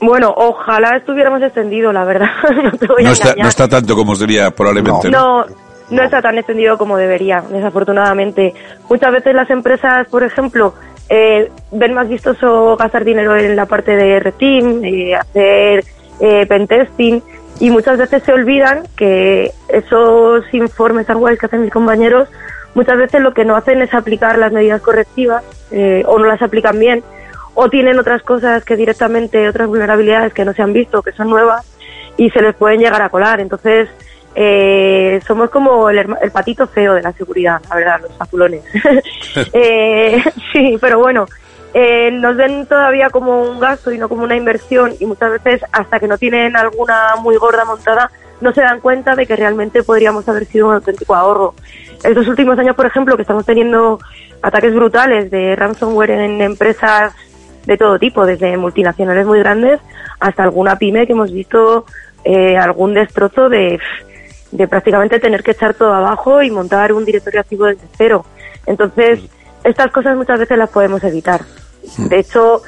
[0.00, 2.28] Bueno, ojalá estuviéramos extendido, la verdad.
[2.62, 3.44] no, te voy a No está, engañar.
[3.44, 5.10] no está tanto como sería probablemente.
[5.10, 5.44] No,
[5.90, 8.54] no está tan extendido como debería, desafortunadamente.
[8.88, 10.74] Muchas veces las empresas, por ejemplo,
[11.08, 15.84] eh, ven más vistoso gastar dinero en la parte de Red Team, eh, hacer
[16.20, 17.22] eh, pentesting,
[17.60, 22.28] y muchas veces se olvidan que esos informes guays que hacen mis compañeros,
[22.74, 26.42] muchas veces lo que no hacen es aplicar las medidas correctivas eh, o no las
[26.42, 27.04] aplican bien
[27.54, 31.30] o tienen otras cosas que directamente, otras vulnerabilidades que no se han visto, que son
[31.30, 31.64] nuevas
[32.16, 33.40] y se les pueden llegar a colar.
[33.40, 33.88] Entonces,
[34.34, 38.62] eh, somos como el, el patito feo de la seguridad, la verdad, los azulones.
[39.52, 40.22] eh,
[40.52, 41.26] sí, pero bueno,
[41.72, 45.62] eh, nos ven todavía como un gasto y no como una inversión y muchas veces
[45.72, 48.10] hasta que no tienen alguna muy gorda montada
[48.40, 51.54] no se dan cuenta de que realmente podríamos haber sido un auténtico ahorro.
[52.02, 53.98] Estos últimos años, por ejemplo, que estamos teniendo
[54.42, 57.14] ataques brutales de ransomware en empresas
[57.66, 59.80] de todo tipo, desde multinacionales muy grandes
[60.20, 61.86] hasta alguna pyme que hemos visto
[62.24, 63.78] eh, algún destrozo de,
[64.54, 68.24] de prácticamente tener que echar todo abajo y montar un directorio activo desde cero.
[68.66, 69.20] Entonces,
[69.64, 71.40] estas cosas muchas veces las podemos evitar.
[71.98, 72.62] De hecho,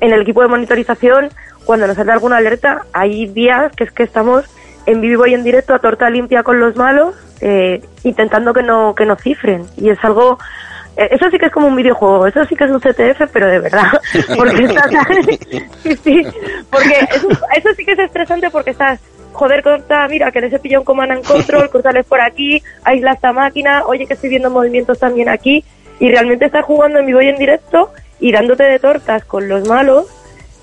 [0.00, 1.30] en el equipo de monitorización,
[1.64, 4.44] cuando nos sale alguna alerta, hay días que es que estamos
[4.84, 8.94] en vivo y en directo a torta limpia con los malos, eh, intentando que no,
[8.94, 9.64] que no cifren.
[9.78, 10.38] Y es algo,
[10.98, 13.46] eh, eso sí que es como un videojuego, eso sí que es un CTF, pero
[13.46, 13.92] de verdad.
[14.36, 14.90] Porque estás,
[15.82, 16.26] sí, sí,
[16.70, 19.00] porque eso, eso sí que es estresante porque estás,
[19.34, 23.12] joder, corta, mira, que les he pillado un command and control, cortales por aquí, aísla
[23.12, 25.64] esta máquina, oye, que estoy viendo movimientos también aquí,
[26.00, 29.68] y realmente estás jugando en vivo y en directo y dándote de tortas con los
[29.68, 30.06] malos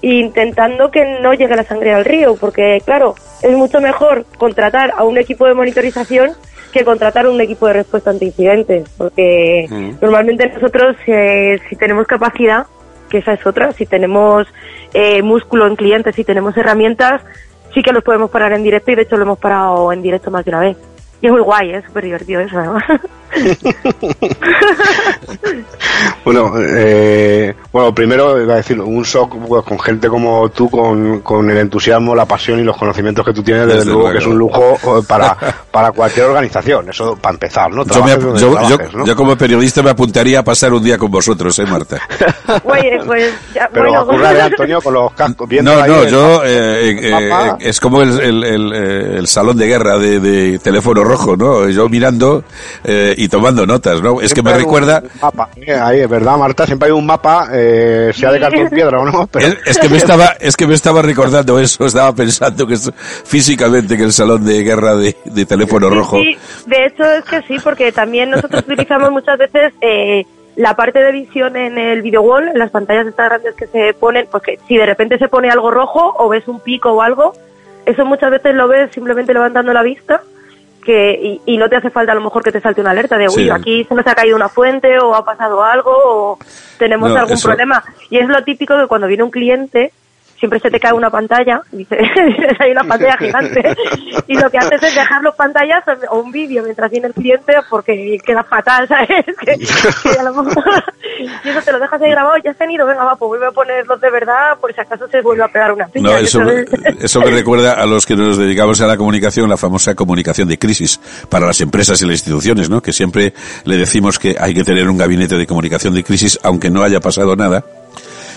[0.01, 3.13] intentando que no llegue la sangre al río, porque claro,
[3.43, 6.31] es mucho mejor contratar a un equipo de monitorización
[6.73, 9.91] que contratar un equipo de respuesta ante incidentes, porque Mm.
[10.01, 12.65] normalmente nosotros eh, si tenemos capacidad,
[13.09, 14.47] que esa es otra, si tenemos
[14.93, 17.21] eh, músculo en clientes, si tenemos herramientas,
[17.73, 20.31] sí que los podemos parar en directo y de hecho lo hemos parado en directo
[20.31, 20.77] más de una vez.
[21.21, 22.83] Y es muy guay, es súper divertido eso, además.
[26.23, 31.19] Bueno, eh, bueno, primero iba a decir, un shock pues, con gente como tú, con,
[31.21, 34.13] con el entusiasmo, la pasión y los conocimientos que tú tienes, desde, Desde luego, luego.
[34.13, 35.35] que es un lujo eh, para,
[35.71, 37.83] para cualquier organización, eso para empezar, ¿no?
[37.85, 39.05] Yo, me- Trabajes yo- yo- trabajes, ¿no?
[39.05, 41.99] yo como periodista me apuntaría a pasar un día con vosotros, ¿eh, Marta?
[42.63, 46.03] Oye, pues ya, Pero bueno, ocurre de Antonio con los cascos, viendo No, ahí no,
[46.03, 49.97] el- yo eh, eh, eh, es como el, el, el, eh, el salón de guerra
[49.97, 51.67] de, de teléfono rojo, ¿no?
[51.69, 52.43] Yo mirando
[52.83, 54.19] eh, y tomando notas, ¿no?
[54.19, 56.91] Es que me Siempre hay un recuerda, mapa, eh, ahí, es verdad, Marta, siempre hay
[56.91, 60.25] un mapa, eh, sea de cartón piedra o no, pero es, es que me estaba,
[60.39, 62.91] es que me estaba recordando eso, estaba pensando que es
[63.23, 66.17] físicamente que el salón de guerra de, de teléfono rojo.
[66.17, 70.97] Sí, de hecho es que sí, porque también nosotros utilizamos muchas veces eh, la parte
[70.97, 74.57] de visión en el video wall, en las pantallas estas grandes que se ponen, porque
[74.67, 77.33] si de repente se pone algo rojo o ves un pico o algo,
[77.85, 80.23] eso muchas veces lo ves simplemente levantando la vista
[80.81, 83.17] que y, y no te hace falta a lo mejor que te salte una alerta
[83.17, 83.49] de, uy, Sí.
[83.49, 86.39] aquí se nos ha caído una fuente o ha pasado algo o
[86.77, 87.83] tenemos No, algún eso- problema.
[88.09, 89.91] Y es lo típico que cuando viene un cliente
[90.41, 91.99] siempre se te cae una pantalla, dices,
[92.59, 93.61] hay una pantalla gigante,
[94.27, 97.53] y lo que haces es dejar los pantallas o un vídeo mientras viene el cliente
[97.69, 99.07] porque queda fatal, ¿sabes?
[99.39, 99.57] Que-
[100.11, 100.83] que a lo mejor-
[101.43, 103.45] y eso te lo dejas ahí grabado, ya se han ido, venga, va, pues vuelve
[103.47, 106.09] a ponerlos de verdad, por si acaso se vuelve a pegar una piña.
[106.11, 106.41] No, eso,
[106.99, 110.57] eso me recuerda a los que nos dedicamos a la comunicación, la famosa comunicación de
[110.57, 112.81] crisis para las empresas y las instituciones, ¿no?
[112.81, 113.33] Que siempre
[113.65, 116.99] le decimos que hay que tener un gabinete de comunicación de crisis aunque no haya
[116.99, 117.63] pasado nada.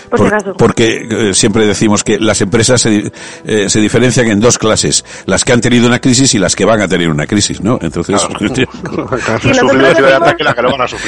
[0.09, 0.57] Por.
[0.57, 3.11] Porque eh, siempre decimos que las empresas se,
[3.45, 6.65] eh, se diferencian en dos clases, las que han tenido una crisis y las que
[6.65, 7.77] van a tener una crisis, ¿no?
[7.81, 8.67] Entonces, que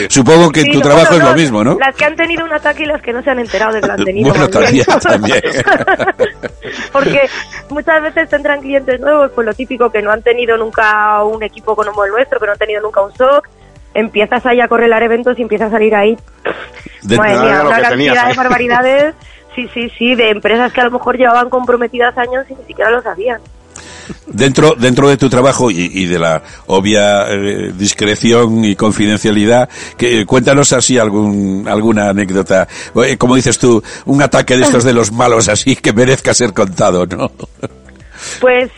[0.09, 1.77] supongo que Sí, tu no, trabajo bueno, es lo mismo, ¿no?
[1.79, 3.87] Las que han tenido un ataque y las que no se han enterado de que
[3.87, 4.29] lo han tenido.
[4.29, 5.41] Bueno, también, también.
[6.91, 7.29] Porque
[7.69, 11.75] muchas veces tendrán clientes nuevos, pues lo típico que no han tenido nunca un equipo
[11.75, 13.47] como el nuestro, que no han tenido nunca un SOC.
[13.97, 16.15] Empiezas ahí a correlar eventos y empieza a salir ahí,
[17.01, 19.15] De- madre mía, una cantidad tenías de barbaridades.
[19.55, 22.91] Sí, sí, sí, de empresas que a lo mejor llevaban comprometidas años y ni siquiera
[22.91, 23.41] lo sabían.
[24.27, 29.67] Dentro, dentro de tu trabajo y, y de la obvia eh, discreción y confidencialidad,
[29.97, 32.67] que, cuéntanos así algún, alguna anécdota.
[33.03, 36.53] Eh, Como dices tú, un ataque de estos de los malos así que merezca ser
[36.53, 37.31] contado, ¿no?
[38.39, 38.69] Pues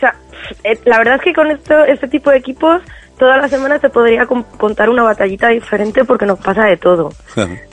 [0.64, 2.80] eh, la verdad es que con esto, este tipo de equipos
[3.20, 7.10] todas las semanas te podría con- contar una batallita diferente porque nos pasa de todo.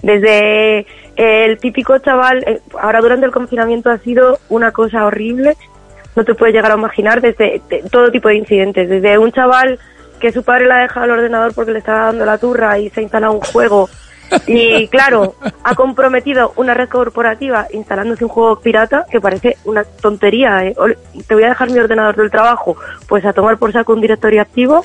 [0.03, 0.85] Desde
[1.15, 5.55] el típico chaval, eh, ahora durante el confinamiento ha sido una cosa horrible,
[6.15, 9.79] no te puedes llegar a imaginar, desde de- todo tipo de incidentes, desde un chaval
[10.19, 12.89] que su padre le ha dejado el ordenador porque le estaba dando la turra y
[12.89, 13.89] se ha instalado un juego
[14.47, 20.65] y claro, ha comprometido una red corporativa instalándose un juego pirata que parece una tontería.
[20.65, 20.75] ¿eh?
[21.27, 24.41] Te voy a dejar mi ordenador del trabajo, pues a tomar por saco un directorio
[24.41, 24.83] activo,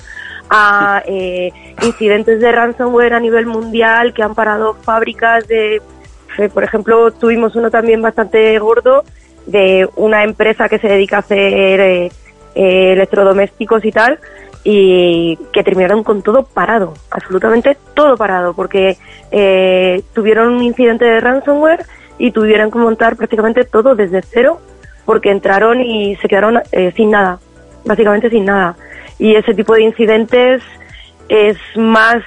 [0.50, 1.50] a eh,
[1.82, 5.80] incidentes de ransomware a nivel mundial que han parado fábricas de,
[6.38, 9.04] eh, por ejemplo, tuvimos uno también bastante gordo
[9.46, 12.10] de una empresa que se dedica a hacer eh,
[12.54, 14.18] eh, electrodomésticos y tal
[14.64, 18.96] y que terminaron con todo parado, absolutamente todo parado, porque
[19.30, 21.84] eh, tuvieron un incidente de ransomware
[22.18, 24.60] y tuvieron que montar prácticamente todo desde cero,
[25.04, 27.40] porque entraron y se quedaron eh, sin nada,
[27.84, 28.76] básicamente sin nada.
[29.18, 30.62] Y ese tipo de incidentes
[31.28, 32.22] es más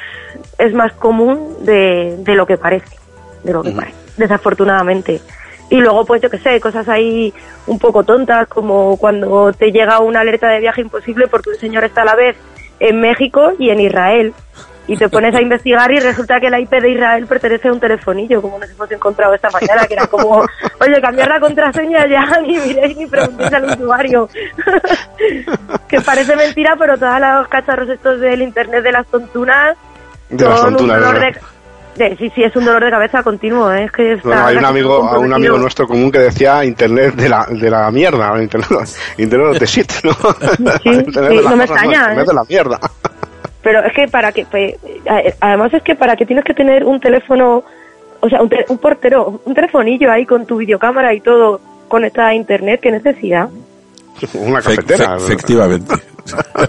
[0.58, 2.98] es más común de, de lo que parece,
[3.44, 5.22] de lo que parece, desafortunadamente.
[5.70, 7.34] Y luego, pues yo que sé, cosas ahí
[7.68, 11.84] un poco tontas, como cuando te llega una alerta de viaje imposible porque un señor
[11.84, 12.38] está a la vez
[12.80, 14.34] en México y en Israel.
[14.88, 17.80] Y te pones a investigar y resulta que la IP de Israel pertenece a un
[17.80, 20.46] telefonillo, como nos hemos encontrado esta mañana, que era como,
[20.80, 24.30] oye, cambiar la contraseña ya, ni miréis ni preguntéis al usuario.
[25.88, 29.76] que parece mentira, pero todos los cacharros estos del internet de las tontunas
[30.30, 31.40] De las son tontunas, un dolor de,
[31.96, 33.86] de- Sí, sí, es un dolor de cabeza continuo, ¿eh?
[33.86, 37.16] es que está Bueno, hay un amigo, a un amigo nuestro común que decía Internet
[37.16, 38.70] de la, de la mierda, Internet,
[39.18, 40.12] Internet the shit, ¿no?
[40.84, 42.28] Sí, Internet sí, de no me extraña, Internet ¿eh?
[42.28, 42.80] de la mierda.
[43.62, 44.76] Pero es que para que, pues,
[45.40, 47.64] además es que para que tienes que tener un teléfono,
[48.20, 52.28] o sea, un, te- un portero, un telefonillo ahí con tu videocámara y todo conectada
[52.30, 53.50] a internet, qué necesidad.
[54.34, 55.18] Una Fe- cafetera.
[55.20, 55.96] fe- efectivamente.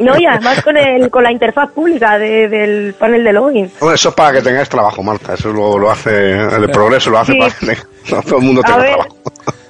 [0.00, 3.72] No, y además con el, con la interfaz pública de- del panel de login.
[3.80, 5.32] Bueno, eso es para que tengáis trabajo, Marta.
[5.32, 7.38] Eso lo, lo hace, el progreso lo hace Sí.
[7.38, 9.16] para que tenga- todo el mundo tenga ver, trabajo.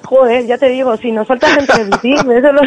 [0.06, 2.62] joder, ya te digo, si nos falta gente eso lo...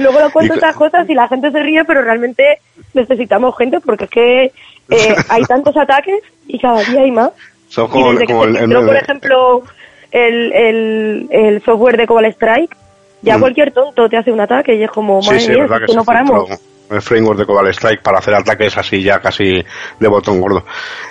[0.00, 2.58] Luego lo cuento Y- estas cosas y la gente se ríe, pero realmente
[2.92, 4.44] necesitamos gente porque es que
[4.90, 7.30] eh, hay tantos ataques y cada día hay más.
[7.68, 9.62] Son Y como, que como se el, el- filtró, por ejemplo,
[10.10, 12.76] el, el, el software de Cobalt Strike,
[13.22, 13.40] ya Mm.
[13.40, 16.04] cualquier tonto te hace un ataque y es como, madre sí, mía, es que, no
[16.04, 16.50] paramos.
[16.90, 19.62] el framework de Cobalt Strike para hacer ataques así ya casi
[20.00, 20.64] de botón gordo.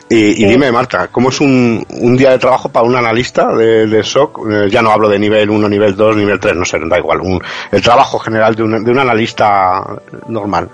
[0.10, 3.88] Y, y dime, Marta, ¿cómo es un, un día de trabajo para un analista de,
[3.88, 4.40] de SOC?
[4.52, 7.22] Eh, ya no hablo de nivel 1, nivel 2, nivel 3, no sé, da igual.
[7.22, 7.40] Un,
[7.72, 9.82] el trabajo general de un, de un analista
[10.28, 10.70] normal.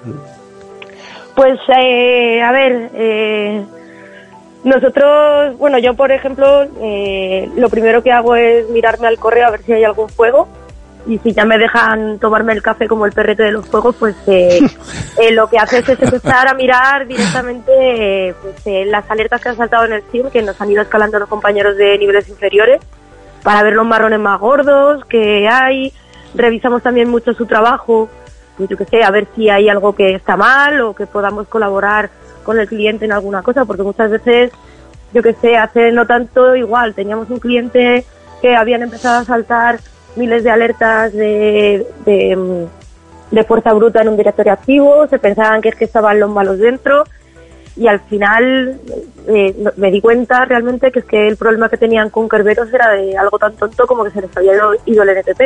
[1.36, 3.62] Pues, eh, a ver, eh,
[4.64, 9.52] nosotros, bueno, yo por ejemplo, eh, lo primero que hago es mirarme al correo a
[9.52, 10.48] ver si hay algún fuego.
[11.08, 14.16] Y si ya me dejan tomarme el café como el perrete de los fuegos, pues
[14.28, 14.60] eh,
[15.22, 19.50] eh, lo que haces es empezar a mirar directamente eh, pues, eh, las alertas que
[19.50, 22.82] han saltado en el SIM, que nos han ido escalando los compañeros de niveles inferiores,
[23.44, 25.94] para ver los marrones más gordos que hay.
[26.34, 28.10] Revisamos también mucho su trabajo,
[28.58, 31.48] pues yo que sé, a ver si hay algo que está mal o que podamos
[31.48, 32.10] colaborar
[32.44, 34.52] con el cliente en alguna cosa, porque muchas veces,
[35.14, 38.06] yo que sé, hace no tanto igual, teníamos un cliente
[38.42, 39.80] que habían empezado a saltar
[40.16, 42.68] miles de alertas de, de,
[43.32, 46.58] de fuerza bruta en un directorio activo, se pensaban que es que estaban los malos
[46.60, 47.04] dentro
[47.78, 48.80] y al final
[49.28, 52.92] eh, me di cuenta realmente que es que el problema que tenían con Kerberos era
[52.92, 54.54] de algo tan tonto como que se les había
[54.86, 55.42] ido- el NTP,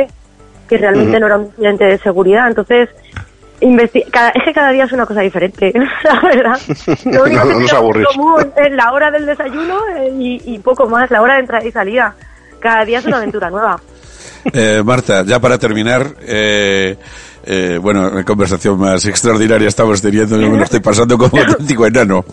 [0.68, 2.46] que realmente no era un incidente de seguridad.
[2.46, 2.88] Entonces,
[4.12, 5.72] cada, es que cada día es una cosa diferente,
[6.04, 6.58] la verdad.
[7.06, 10.86] Lo único No, que no común es la hora del desayuno eh, y, y poco
[10.88, 12.14] más, la hora de entrada y salida.
[12.60, 13.80] Cada día es una aventura nueva.
[14.52, 16.96] Eh, Marta, ya para terminar, eh,
[17.44, 21.86] eh, bueno, la conversación más extraordinaria estamos teniendo, yo me lo estoy pasando como auténtico
[21.86, 22.24] enano.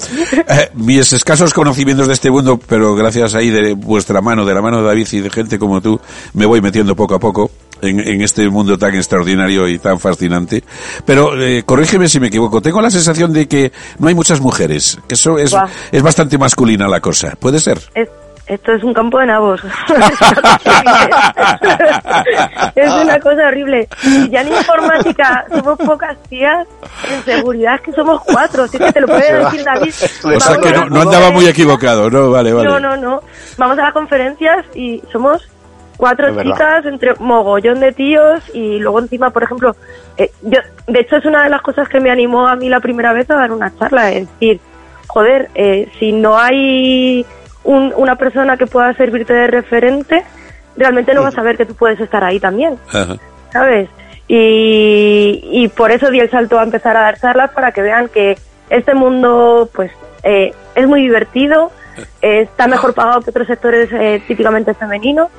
[0.47, 4.61] Eh, mis escasos conocimientos de este mundo, pero gracias ahí de vuestra mano, de la
[4.61, 5.99] mano de David y de gente como tú,
[6.33, 7.51] me voy metiendo poco a poco
[7.81, 10.63] en, en este mundo tan extraordinario y tan fascinante.
[11.05, 14.97] Pero eh, corrígeme si me equivoco, tengo la sensación de que no hay muchas mujeres,
[15.07, 15.55] que eso es,
[16.01, 17.79] bastante masculina la cosa, ¿puede ser?
[17.95, 18.09] Es-
[18.47, 19.61] esto es un campo de nabos.
[22.75, 23.87] es una cosa horrible.
[24.03, 26.67] Y ya en informática somos pocas tías,
[27.11, 28.65] en seguridad es que somos cuatro.
[28.65, 29.93] Es que te lo puede decir David.
[30.23, 32.31] O sea que no, andaba muy equivocado, ¿no?
[32.31, 32.69] Vale, vale.
[32.69, 33.21] No, no, no.
[33.57, 35.49] Vamos a las conferencias y somos
[35.97, 36.53] cuatro Es verdad.
[36.53, 39.75] chicas entre mogollón de tíos y luego encima, por ejemplo,
[40.17, 42.79] eh, yo, de hecho es una de las cosas que me animó a mí la
[42.79, 44.61] primera vez a dar una charla, es decir,
[45.07, 47.25] joder, eh, si no hay
[47.67, 50.23] un- una persona que pueda servirte de referente,
[50.75, 52.77] realmente no vas a ver que tú puedes estar ahí también.
[52.91, 53.15] Ajá.
[53.51, 53.89] ¿sabes?
[54.27, 58.09] Y, y por eso di el salto a empezar a dar charlas para que vean
[58.09, 58.37] que
[58.69, 59.91] este mundo pues
[60.23, 61.71] eh, es muy divertido,
[62.21, 65.29] eh, está mejor pagado que otros sectores eh, típicamente femeninos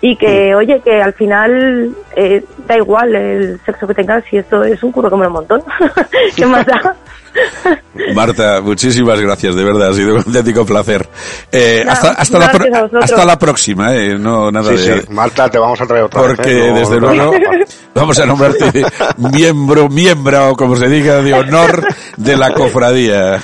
[0.00, 4.64] y que, oye, que al final eh, da igual el sexo que tengas si esto
[4.64, 5.62] es un curro como un montón.
[6.36, 6.96] ¿Qué más da?
[8.14, 11.08] Marta, muchísimas gracias, de verdad, ha sido un auténtico placer.
[11.50, 13.04] Eh, hasta, hasta, la vosotros.
[13.04, 15.00] hasta la próxima, eh, no nada Sí, de...
[15.02, 15.06] sí.
[15.10, 16.48] Marta, te vamos a traer otra Porque vez.
[16.64, 16.68] ¿eh?
[16.70, 17.32] No- desde no- luego
[17.94, 18.84] vamos a nombrarte
[19.32, 23.36] miembro, miembra o como se diga de honor de la cofradía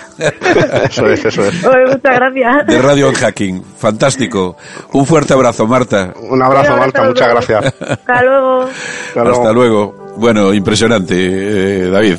[0.91, 1.55] Eso es, eso es.
[1.63, 2.67] Muchas gracias.
[2.67, 3.63] de Radio on Hacking.
[3.79, 4.57] Fantástico.
[4.93, 6.13] Un fuerte abrazo, Marta.
[6.29, 7.65] Un abrazo, Marta, muchas gracias.
[7.81, 8.63] Hasta luego.
[8.63, 9.39] Hasta luego.
[9.39, 10.09] Hasta luego.
[10.17, 12.17] Bueno, impresionante, eh, David.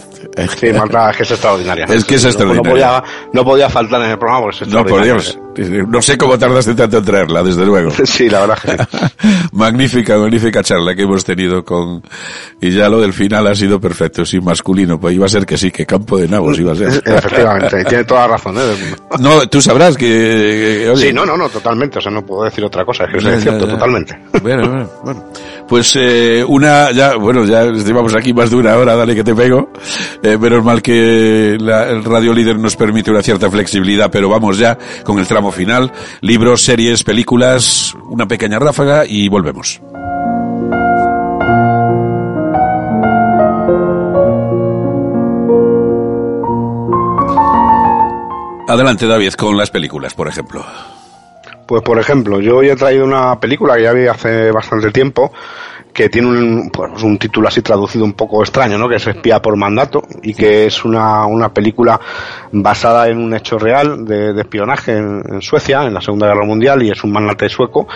[0.58, 1.86] Sí, Marta, es que es extraordinaria.
[1.86, 2.64] Es que es extraordinaria.
[2.64, 3.04] No, podía,
[3.34, 5.04] no podía faltar en el programa porque es No, por.
[5.04, 5.38] Dios.
[5.88, 7.92] No sé cómo tardaste tanto en traerla, desde luego.
[8.06, 9.38] Sí, la verdad que sí.
[9.52, 12.02] magnífica, magnífica charla que hemos tenido con...
[12.62, 15.00] Y ya lo del final ha sido perfecto, sí, masculino.
[15.00, 16.88] Pues iba a ser que sí, que campo de nabos iba a ser.
[17.06, 18.56] Efectivamente, tiene toda la razón.
[18.58, 18.96] ¿eh?
[19.20, 20.06] No, tú sabrás que...
[20.84, 22.00] que, oye, Sí, no, no, no, totalmente.
[22.00, 23.06] O sea, no puedo decir otra cosa.
[23.06, 24.18] Es que es cierto, totalmente.
[24.42, 25.26] Bueno, bueno, bueno.
[25.68, 29.36] Pues eh, una, ya, bueno, ya llevamos aquí más de una hora, dale que te
[29.36, 29.72] pego.
[30.24, 34.58] Eh, menos mal que la- el Radio Líder nos permite una cierta flexibilidad, pero vamos
[34.58, 35.92] ya con el tramo final.
[36.22, 39.82] Libros, series, películas, una pequeña ráfaga y volvemos.
[48.68, 50.64] Adelante, David, con las películas, por ejemplo.
[51.66, 55.32] Pues por ejemplo, yo hoy he traído una película que ya vi hace bastante tiempo
[55.94, 58.88] que tiene un, pues, un título así traducido un poco extraño, ¿no?
[58.88, 62.00] Que es Espía por mandato y que es una, una película
[62.52, 66.92] basada en un hecho real de, espionaje en, Suecia en la Segunda Guerra Mundial y
[66.92, 67.88] es un magnate sueco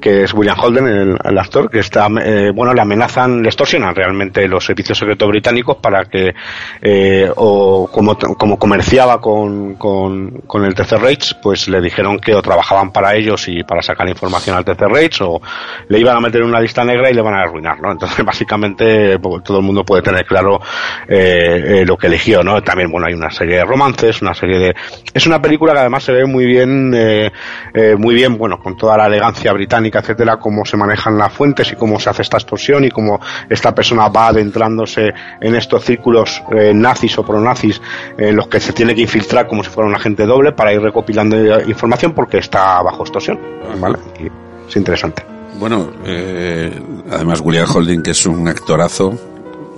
[0.00, 3.94] que es William Holden, el, el actor, que está, eh, bueno, le amenazan, le extorsionan
[3.94, 6.34] realmente los servicios secretos británicos para que,
[6.80, 12.34] eh, o como, como comerciaba con, con, con el Tercer Reich, pues le dijeron que
[12.34, 15.40] o trabajaban para ellos y para sacar información al Tercer Reich o
[15.88, 17.92] le iban a meter en una lista negra y le van a arruinar, ¿no?
[17.92, 20.60] Entonces, básicamente, pues, todo el mundo puede tener claro
[21.08, 22.62] eh, eh, lo que eligió, ¿no?
[22.62, 24.74] También, bueno, hay una serie de romances, una serie de...
[25.12, 27.30] Es una película que además se ve muy bien, eh,
[27.74, 31.72] eh, muy bien, bueno, con toda la elegancia británica, etcétera, cómo se manejan las fuentes
[31.72, 36.42] y cómo se hace esta extorsión y cómo esta persona va adentrándose en estos círculos
[36.52, 37.80] eh, nazis o pronazis
[38.18, 40.80] en los que se tiene que infiltrar como si fuera un agente doble para ir
[40.80, 43.38] recopilando información porque está bajo extorsión,
[43.80, 43.98] ¿vale?
[44.18, 44.26] Y
[44.68, 45.39] es interesante.
[45.58, 46.72] Bueno, eh,
[47.10, 49.18] además William Holding, que es un actorazo.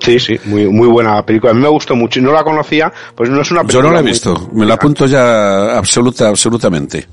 [0.02, 1.52] Sí, sí, muy, muy buena película.
[1.52, 2.20] A mí me gustó mucho.
[2.20, 3.88] No la conocía, pues no es una Yo película.
[3.88, 7.06] no la he visto, me la apunto ya absoluta, absolutamente.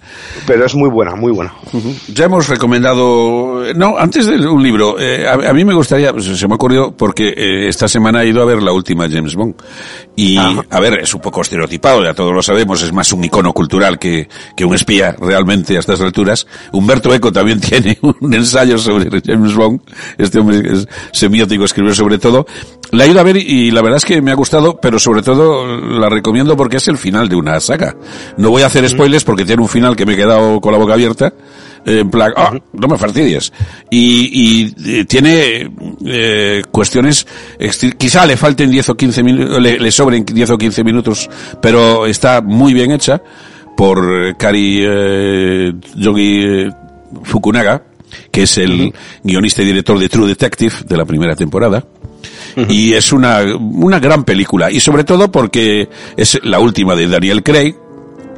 [0.47, 1.53] Pero es muy buena, muy buena.
[2.13, 6.25] Ya hemos recomendado, no, antes de un libro, eh, a, a mí me gustaría, pues,
[6.25, 9.55] se me ocurrió porque eh, esta semana he ido a ver la última James Bond.
[10.15, 13.53] Y, a ver, es un poco estereotipado, ya todos lo sabemos, es más un icono
[13.53, 16.45] cultural que, que un espía realmente a estas alturas.
[16.73, 19.79] Humberto Eco también tiene un ensayo sobre James Bond,
[20.17, 22.45] este hombre es semiótico, escribió sobre todo.
[22.91, 25.21] La he ido a ver y la verdad es que me ha gustado, pero sobre
[25.21, 27.95] todo la recomiendo porque es el final de una saga.
[28.37, 30.79] No voy a hacer spoilers porque tiene un final que me he quedado con la
[30.79, 31.33] boca abierta.
[31.85, 33.53] En plan, ah, no me fastidies.
[33.89, 35.71] Y, y, eh, tiene
[36.05, 37.25] eh, cuestiones,
[37.97, 41.29] quizá le falten 10 o 15 minutos, le, le sobren 10 o 15 minutos,
[41.61, 43.21] pero está muy bien hecha
[43.79, 46.71] por Kari eh, Yogi eh,
[47.23, 47.81] Fukunaga,
[48.29, 51.85] que es el guionista y director de True Detective de la primera temporada.
[52.67, 54.71] Y es una, una gran película.
[54.71, 57.75] Y sobre todo porque es la última de Daniel Craig.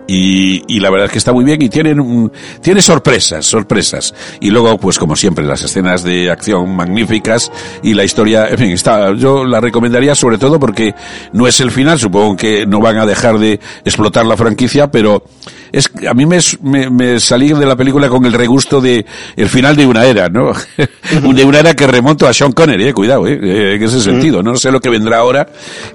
[0.07, 2.29] Y, y la verdad es que está muy bien y tienen
[2.61, 4.13] tiene sorpresas, sorpresas.
[4.41, 7.49] Y luego, pues como siempre, las escenas de acción magníficas
[7.81, 10.93] y la historia, en fin, está, yo la recomendaría sobre todo porque
[11.31, 15.23] no es el final, supongo que no van a dejar de explotar la franquicia, pero
[15.71, 19.05] es, a mí me, me, me salí de la película con el regusto de
[19.35, 20.51] el final de una era, ¿no?
[21.33, 24.41] de una era que remonto a Sean Connery, eh, cuidado, eh, eh, en ese sentido.
[24.43, 25.47] No sé lo que vendrá ahora,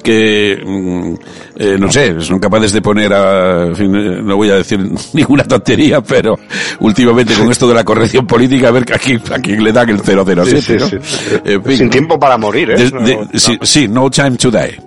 [0.03, 1.15] que, mm,
[1.59, 4.79] eh, no sé, son capaces de poner a, en fin, eh, no voy a decir
[5.13, 6.39] ninguna tontería, pero
[6.81, 9.89] últimamente con esto de la corrección política, a ver a quién, a quién le dan
[9.91, 10.87] el 007, Sí, sí, ¿no?
[10.89, 10.97] sí.
[11.45, 11.77] En fin.
[11.77, 12.91] Sin tiempo para morir, ¿eh?
[12.91, 13.29] De- no.
[13.63, 14.79] sí, No Time to Die.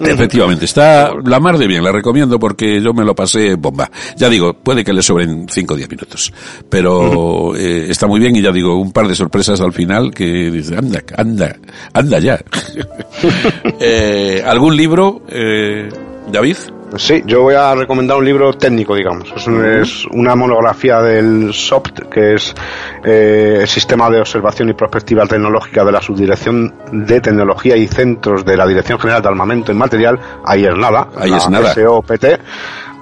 [0.00, 3.90] Efectivamente, está la mar de bien, la recomiendo porque yo me lo pasé bomba.
[4.16, 6.32] Ya digo, puede que le sobren 5 o 10 minutos,
[6.68, 10.50] pero eh, está muy bien y ya digo, un par de sorpresas al final que
[10.50, 11.56] dice, anda, anda,
[11.92, 12.40] anda ya.
[13.82, 15.88] Eh, ¿Algún libro, eh,
[16.30, 16.56] David?
[16.96, 19.32] Sí, yo voy a recomendar un libro técnico, digamos.
[19.36, 22.54] Es, es una monografía del SOPT, que es
[23.04, 28.44] eh, el Sistema de Observación y Prospectiva Tecnológica de la Subdirección de Tecnología y Centros
[28.44, 31.72] de la Dirección General de Armamento y Material, ahí es nada, Ahí es nada.
[31.74, 32.24] SOPT.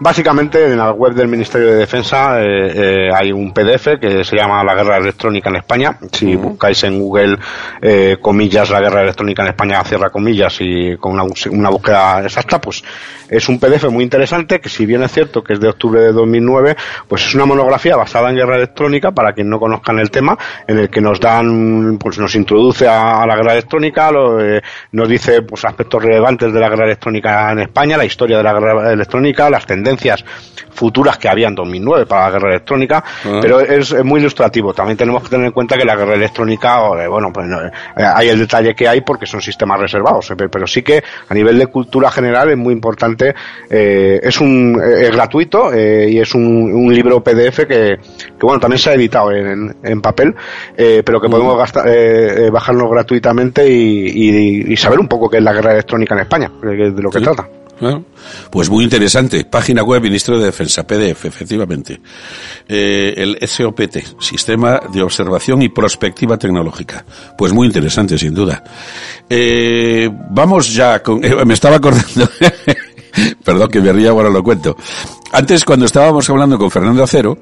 [0.01, 4.37] Básicamente en la web del Ministerio de Defensa eh, eh, hay un PDF que se
[4.37, 5.99] llama La Guerra Electrónica en España.
[6.13, 7.37] Si buscáis en Google
[7.83, 12.61] eh, comillas La Guerra Electrónica en España, cierra comillas y con una, una búsqueda exacta,
[12.61, 12.85] pues
[13.29, 16.13] es un PDF muy interesante que si bien es cierto que es de octubre de
[16.13, 16.77] 2009,
[17.09, 20.39] pues es una monografía basada en guerra electrónica para quien no conozcan el tema,
[20.69, 24.39] en el que nos dan, pues nos introduce a, a la guerra electrónica, lo,
[24.93, 28.53] nos dice pues aspectos relevantes de la guerra electrónica en España, la historia de la
[28.53, 29.88] guerra electrónica, las tendencias
[30.71, 33.39] futuras que había en 2009 para la guerra electrónica, Ah.
[33.43, 34.73] pero es, es muy ilustrativo.
[34.73, 37.71] También tenemos que tener en cuenta que la guerra electrónica, eh, bueno, pues no, eh,
[37.97, 41.59] hay el detalle que hay porque son sistemas reservados, eh, pero sí que a nivel
[41.59, 43.35] de cultura general es muy importante.
[43.71, 47.99] eh, es un es gratuito eh, y es un, un libro PDF que, que
[48.43, 50.35] bueno también se ha editado en, en papel,
[50.77, 55.29] eh, pero que podemos gastar, eh, eh, bajarlo gratuitamente y, y- y saber un poco
[55.29, 57.25] qué es la guerra electrónica en España, de lo que Sí.
[57.25, 57.49] trata.
[57.81, 58.01] Ah,
[58.51, 59.45] Pues muy interesante.
[59.45, 62.01] Página web Ministerio de Defensa, PDF, efectivamente.
[62.69, 67.05] Eh, el SOPT, Sistema de Observación y Prospectiva Tecnológica.
[67.37, 68.63] Pues muy interesante, sin duda.
[69.29, 71.25] Eh, vamos ya con...
[71.25, 72.29] eh, me estaba acordando...
[73.45, 74.77] Perdón que me ría, ahora lo cuento.
[75.33, 77.37] Antes, cuando estábamos hablando con Fernando Acero,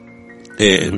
[0.58, 0.90] eh,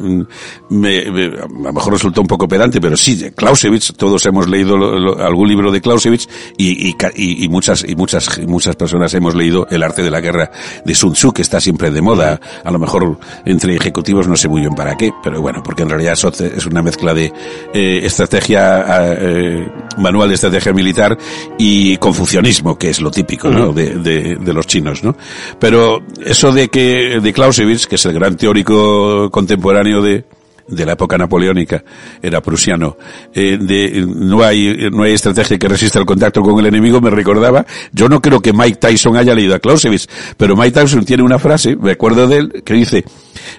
[0.70, 4.76] me, me- a lo mejor resultó un poco pedante, pero sí, Clausewitz, todos hemos leído
[4.76, 9.12] lo- lo- algún libro de Clausewitz y, y, y- muchas y muchas y muchas personas
[9.14, 10.50] hemos leído El arte de la guerra
[10.84, 14.48] de Sun Tzu, que está siempre de moda, a lo mejor entre ejecutivos no sé
[14.48, 17.32] muy bien para qué, pero bueno, porque en realidad eso es una mezcla de
[17.74, 18.84] eh, estrategia,
[19.18, 19.68] eh,
[19.98, 21.16] manual de estrategia militar
[21.58, 23.72] y confucianismo, que es lo típico, ¿no?
[23.72, 25.16] De, de, de los chinos, ¿no?
[25.58, 30.26] Pero eso de que, de Clausewitz, que es el gran teórico contemporáneo de,
[30.68, 31.82] de la época napoleónica,
[32.22, 32.96] era prusiano,
[33.34, 37.10] eh, de, no hay, no hay estrategia que resista el contacto con el enemigo, me
[37.10, 41.22] recordaba, yo no creo que Mike Tyson haya leído a Clausewitz, pero Mike Tyson tiene
[41.22, 43.04] una frase, me acuerdo de él, que dice,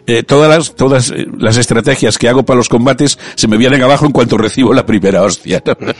[0.05, 3.81] eh, todas las, todas eh, las estrategias que hago para los combates se me vienen
[3.81, 5.63] abajo en cuanto recibo la primera hostia.
[5.65, 5.75] ¿no?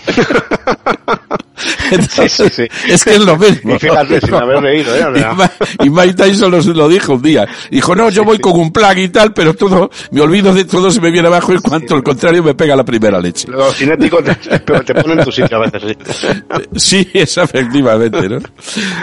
[1.92, 2.92] Entonces, Sí, sí, sí.
[2.92, 3.76] Es que es lo mismo.
[3.76, 5.04] Y fíjate, sin haber leído, ¿eh?
[5.80, 7.48] Y Y Mike Tyson lo, lo dijo un día.
[7.70, 10.90] Dijo, no, yo voy con un plan y tal, pero todo, me olvido de todo,
[11.00, 13.48] se me viene abajo en cuanto al contrario me pega la primera leche.
[13.48, 16.28] Los cinéticos te, te, ponen en tu sitio a veces, sí.
[16.76, 18.40] Sí, es efectivamente, ¿no?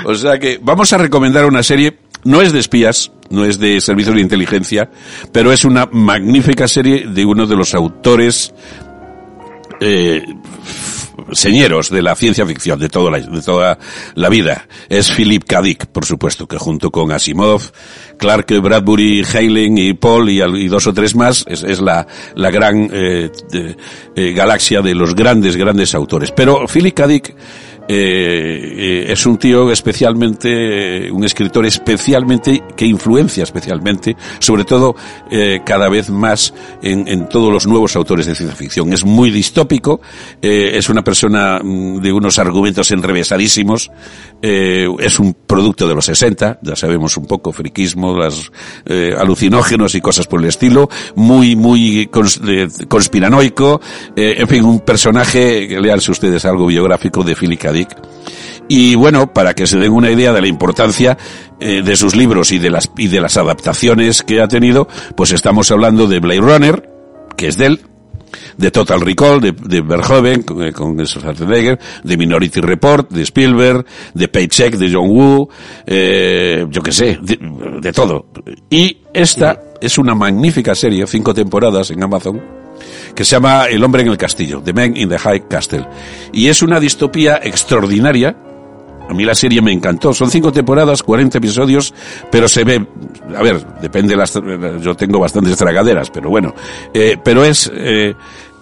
[0.05, 3.81] O sea que vamos a recomendar una serie, no es de espías, no es de
[3.81, 4.91] servicios de inteligencia,
[5.33, 8.53] pero es una magnífica serie de uno de los autores
[9.81, 10.23] eh,
[11.33, 13.79] señeros de la ciencia ficción de toda la, de toda
[14.15, 14.67] la vida.
[14.89, 15.63] Es Philip K.
[15.63, 17.63] Dick, por supuesto, que junto con Asimov,
[18.19, 23.31] Clark Bradbury, Heinlein y Paul y, dos o tres más es, la, la gran eh,
[24.15, 26.33] eh, galaxia de los grandes, grandes autores.
[26.33, 27.07] Pero Philip K.
[27.07, 27.37] Dick
[27.89, 34.97] eh, eh, es un tío especialmente, un escritor especialmente, que influencia especialmente, sobre todo
[35.31, 38.93] eh, cada vez más en, en todos los nuevos autores de ciencia ficción.
[38.93, 40.01] Es muy distópico,
[40.43, 43.91] eh, es una persona mm, de unos argumentos enrevesadísimos,
[44.43, 48.51] eh, es un producto de los 60, ya sabemos un poco, friquismo, las
[48.85, 53.81] eh, alucinógenos y cosas por el estilo, muy, muy cons- de- conspiranoico,
[54.15, 57.73] eh, en fin, un personaje, leanse ustedes algo biográfico de Philip K.
[57.73, 57.97] Dick.
[58.69, 61.17] Y bueno, para que se den una idea de la importancia
[61.61, 65.31] eh, de sus libros y de las y de las adaptaciones que ha tenido, pues
[65.33, 66.91] estamos hablando de Blade Runner,
[67.37, 67.81] que es de él,
[68.57, 73.85] de Total Recall, de, de Verhoeven, con, eh, con Schwarzenegger, de Minority Report, de Spielberg,
[74.15, 75.49] de Paycheck, de John Woo,
[75.87, 77.39] eh, yo qué sé, de,
[77.81, 78.27] de todo.
[78.71, 82.41] Y esta es una magnífica serie, cinco temporadas en Amazon,
[83.15, 85.87] que se llama El hombre en el castillo, The Man in the High Castle.
[86.33, 88.37] Y es una distopía extraordinaria.
[89.09, 90.13] A mí la serie me encantó.
[90.13, 91.95] Son cinco temporadas, 40 episodios,
[92.31, 92.85] pero se ve,
[93.37, 94.35] a ver, depende de las,
[94.83, 96.55] yo tengo bastantes tragaderas, pero bueno,
[96.93, 98.15] eh, pero es, eh,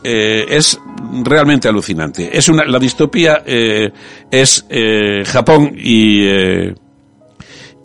[0.03, 0.79] eh, es
[1.25, 2.37] realmente alucinante.
[2.37, 4.67] Es una, la distopía es
[5.27, 6.25] Japón y,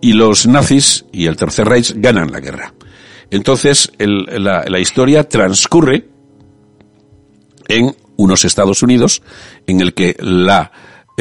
[0.01, 2.73] y los nazis y el Tercer Reich ganan la guerra.
[3.31, 6.07] Entonces, el- la, la historia transcurre
[7.67, 9.21] en unos Estados Unidos
[9.67, 10.71] en el que la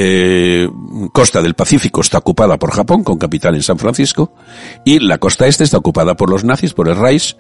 [0.01, 0.69] eh,
[1.12, 4.33] costa del Pacífico está ocupada por Japón, con capital en San Francisco,
[4.85, 7.37] y la costa este está ocupada por los nazis, por el Reich,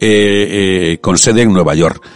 [0.00, 2.06] eh, eh, con sede en Nueva York.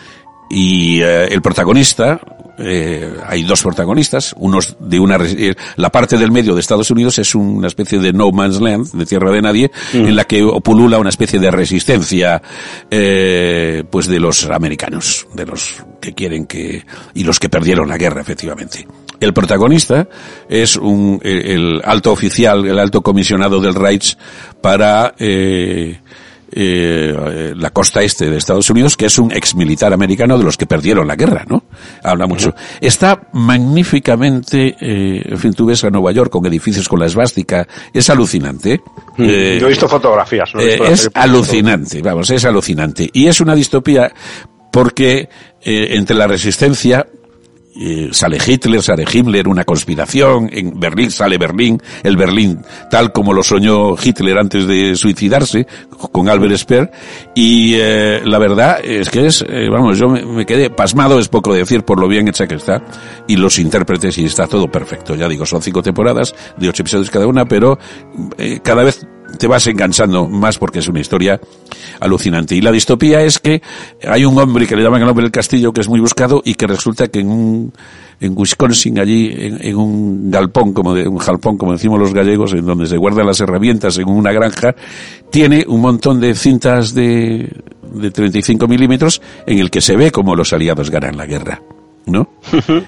[0.50, 2.20] Y eh, el protagonista,
[2.58, 7.18] eh, hay dos protagonistas, unos de una eh, la parte del medio de Estados Unidos
[7.18, 9.96] es una especie de no man's land, de tierra de nadie, mm.
[9.96, 12.42] en la que pulula una especie de resistencia,
[12.90, 16.84] eh, pues de los americanos, de los que quieren que
[17.14, 18.86] y los que perdieron la guerra, efectivamente.
[19.20, 20.08] El protagonista
[20.48, 24.16] es un el, alto oficial, el alto comisionado del Reich
[24.60, 26.00] para eh,
[26.50, 30.56] eh, la costa este de Estados Unidos, que es un ex militar americano de los
[30.56, 31.64] que perdieron la guerra, ¿no?
[32.02, 32.54] Habla mucho.
[32.80, 37.66] Está magníficamente, eh, en fin, tú ves a Nueva York con edificios con la esvástica,
[37.92, 38.80] es alucinante.
[39.16, 40.54] Mm, eh, Yo he visto fotografías.
[40.54, 40.60] ¿no?
[40.60, 43.10] Eh, es alucinante, vamos, es alucinante.
[43.12, 44.12] Y es una distopía
[44.72, 45.28] porque
[45.62, 47.06] eh, entre la resistencia
[48.12, 53.42] sale Hitler, sale Himmler, una conspiración, en Berlín sale Berlín, el Berlín tal como lo
[53.42, 55.66] soñó Hitler antes de suicidarse
[56.12, 56.90] con Albert Speer.
[57.34, 61.52] Y eh, la verdad es que es, eh, vamos, yo me, quedé pasmado, es poco
[61.54, 62.82] decir por lo bien hecha que está.
[63.26, 67.10] Y los intérpretes y está todo perfecto, ya digo, son cinco temporadas de ocho episodios
[67.10, 67.78] cada una, pero
[68.38, 69.06] eh, cada vez
[69.36, 71.40] te vas enganchando más porque es una historia
[72.00, 72.54] alucinante.
[72.54, 73.62] Y la distopía es que
[74.06, 76.54] hay un hombre que le llaman el hombre del castillo que es muy buscado y
[76.54, 77.72] que resulta que en un,
[78.20, 82.64] en Wisconsin allí, en, un galpón, como de, un jalpón, como decimos los gallegos, en
[82.64, 84.74] donde se guardan las herramientas en una granja,
[85.30, 87.52] tiene un montón de cintas de,
[87.92, 91.60] de 35 milímetros en el que se ve cómo los aliados ganan la guerra.
[92.08, 92.28] ¿No?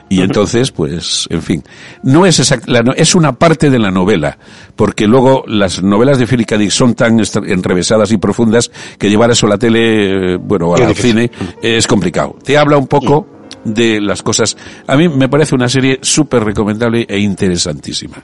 [0.09, 1.63] Y entonces, pues, en fin,
[2.03, 4.39] no es exacta, es una parte de la novela,
[4.77, 6.59] porque luego las novelas de Philip K.
[6.59, 10.95] Dick son tan enrevesadas y profundas que llevar eso a la tele, eh, bueno, al
[10.95, 11.31] cine,
[11.63, 12.37] es complicado.
[12.43, 13.27] Te habla un poco
[13.65, 14.57] de las cosas.
[14.87, 18.23] A mí me parece una serie súper recomendable e interesantísima.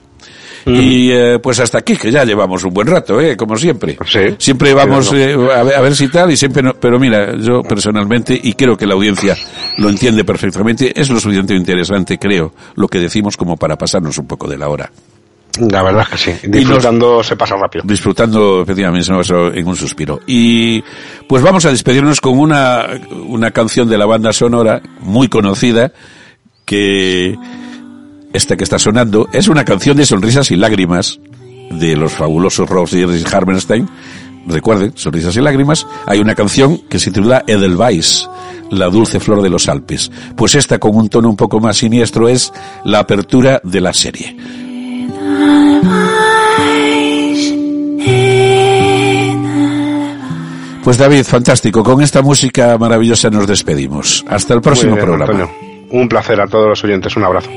[0.67, 3.37] Y eh, pues hasta aquí, que ya llevamos un buen rato, ¿eh?
[3.37, 3.97] como siempre.
[4.37, 8.53] siempre vamos eh, a, ver, si tal, y siempre no, pero mira, yo personalmente, y
[8.53, 9.35] creo que la audiencia
[9.77, 14.27] lo entiende perfectamente, es lo suficientemente interesante, creo, lo que decimos como para pasarnos un
[14.27, 14.91] poco de la hora.
[15.59, 16.47] La verdad es que sí.
[16.47, 17.83] Disfrutando se pasa rápido.
[17.87, 19.11] Disfrutando, efectivamente,
[19.57, 20.19] en un suspiro.
[20.27, 20.83] Y
[21.27, 22.85] pues vamos a despedirnos con una,
[23.27, 25.91] una canción de la banda sonora muy conocida
[26.63, 27.35] que
[28.33, 31.19] esta que está sonando es una canción de sonrisas y lágrimas
[31.71, 33.87] de los fabulosos Rose y Harmenstein.
[34.47, 38.29] Recuerden, Sonrisas y Lágrimas, hay una canción que se titula Edelweiss,
[38.71, 40.09] la dulce flor de los Alpes.
[40.37, 42.53] Pues esta con un tono un poco más siniestro es
[42.85, 44.37] la apertura de la serie.
[50.81, 51.83] Pues David, fantástico.
[51.83, 54.23] Con esta música maravillosa nos despedimos.
[54.29, 55.49] Hasta el próximo programa.
[55.89, 57.17] Un placer a todos los oyentes.
[57.17, 57.49] Un abrazo.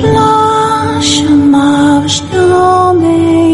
[0.00, 3.47] Blossom of snowman.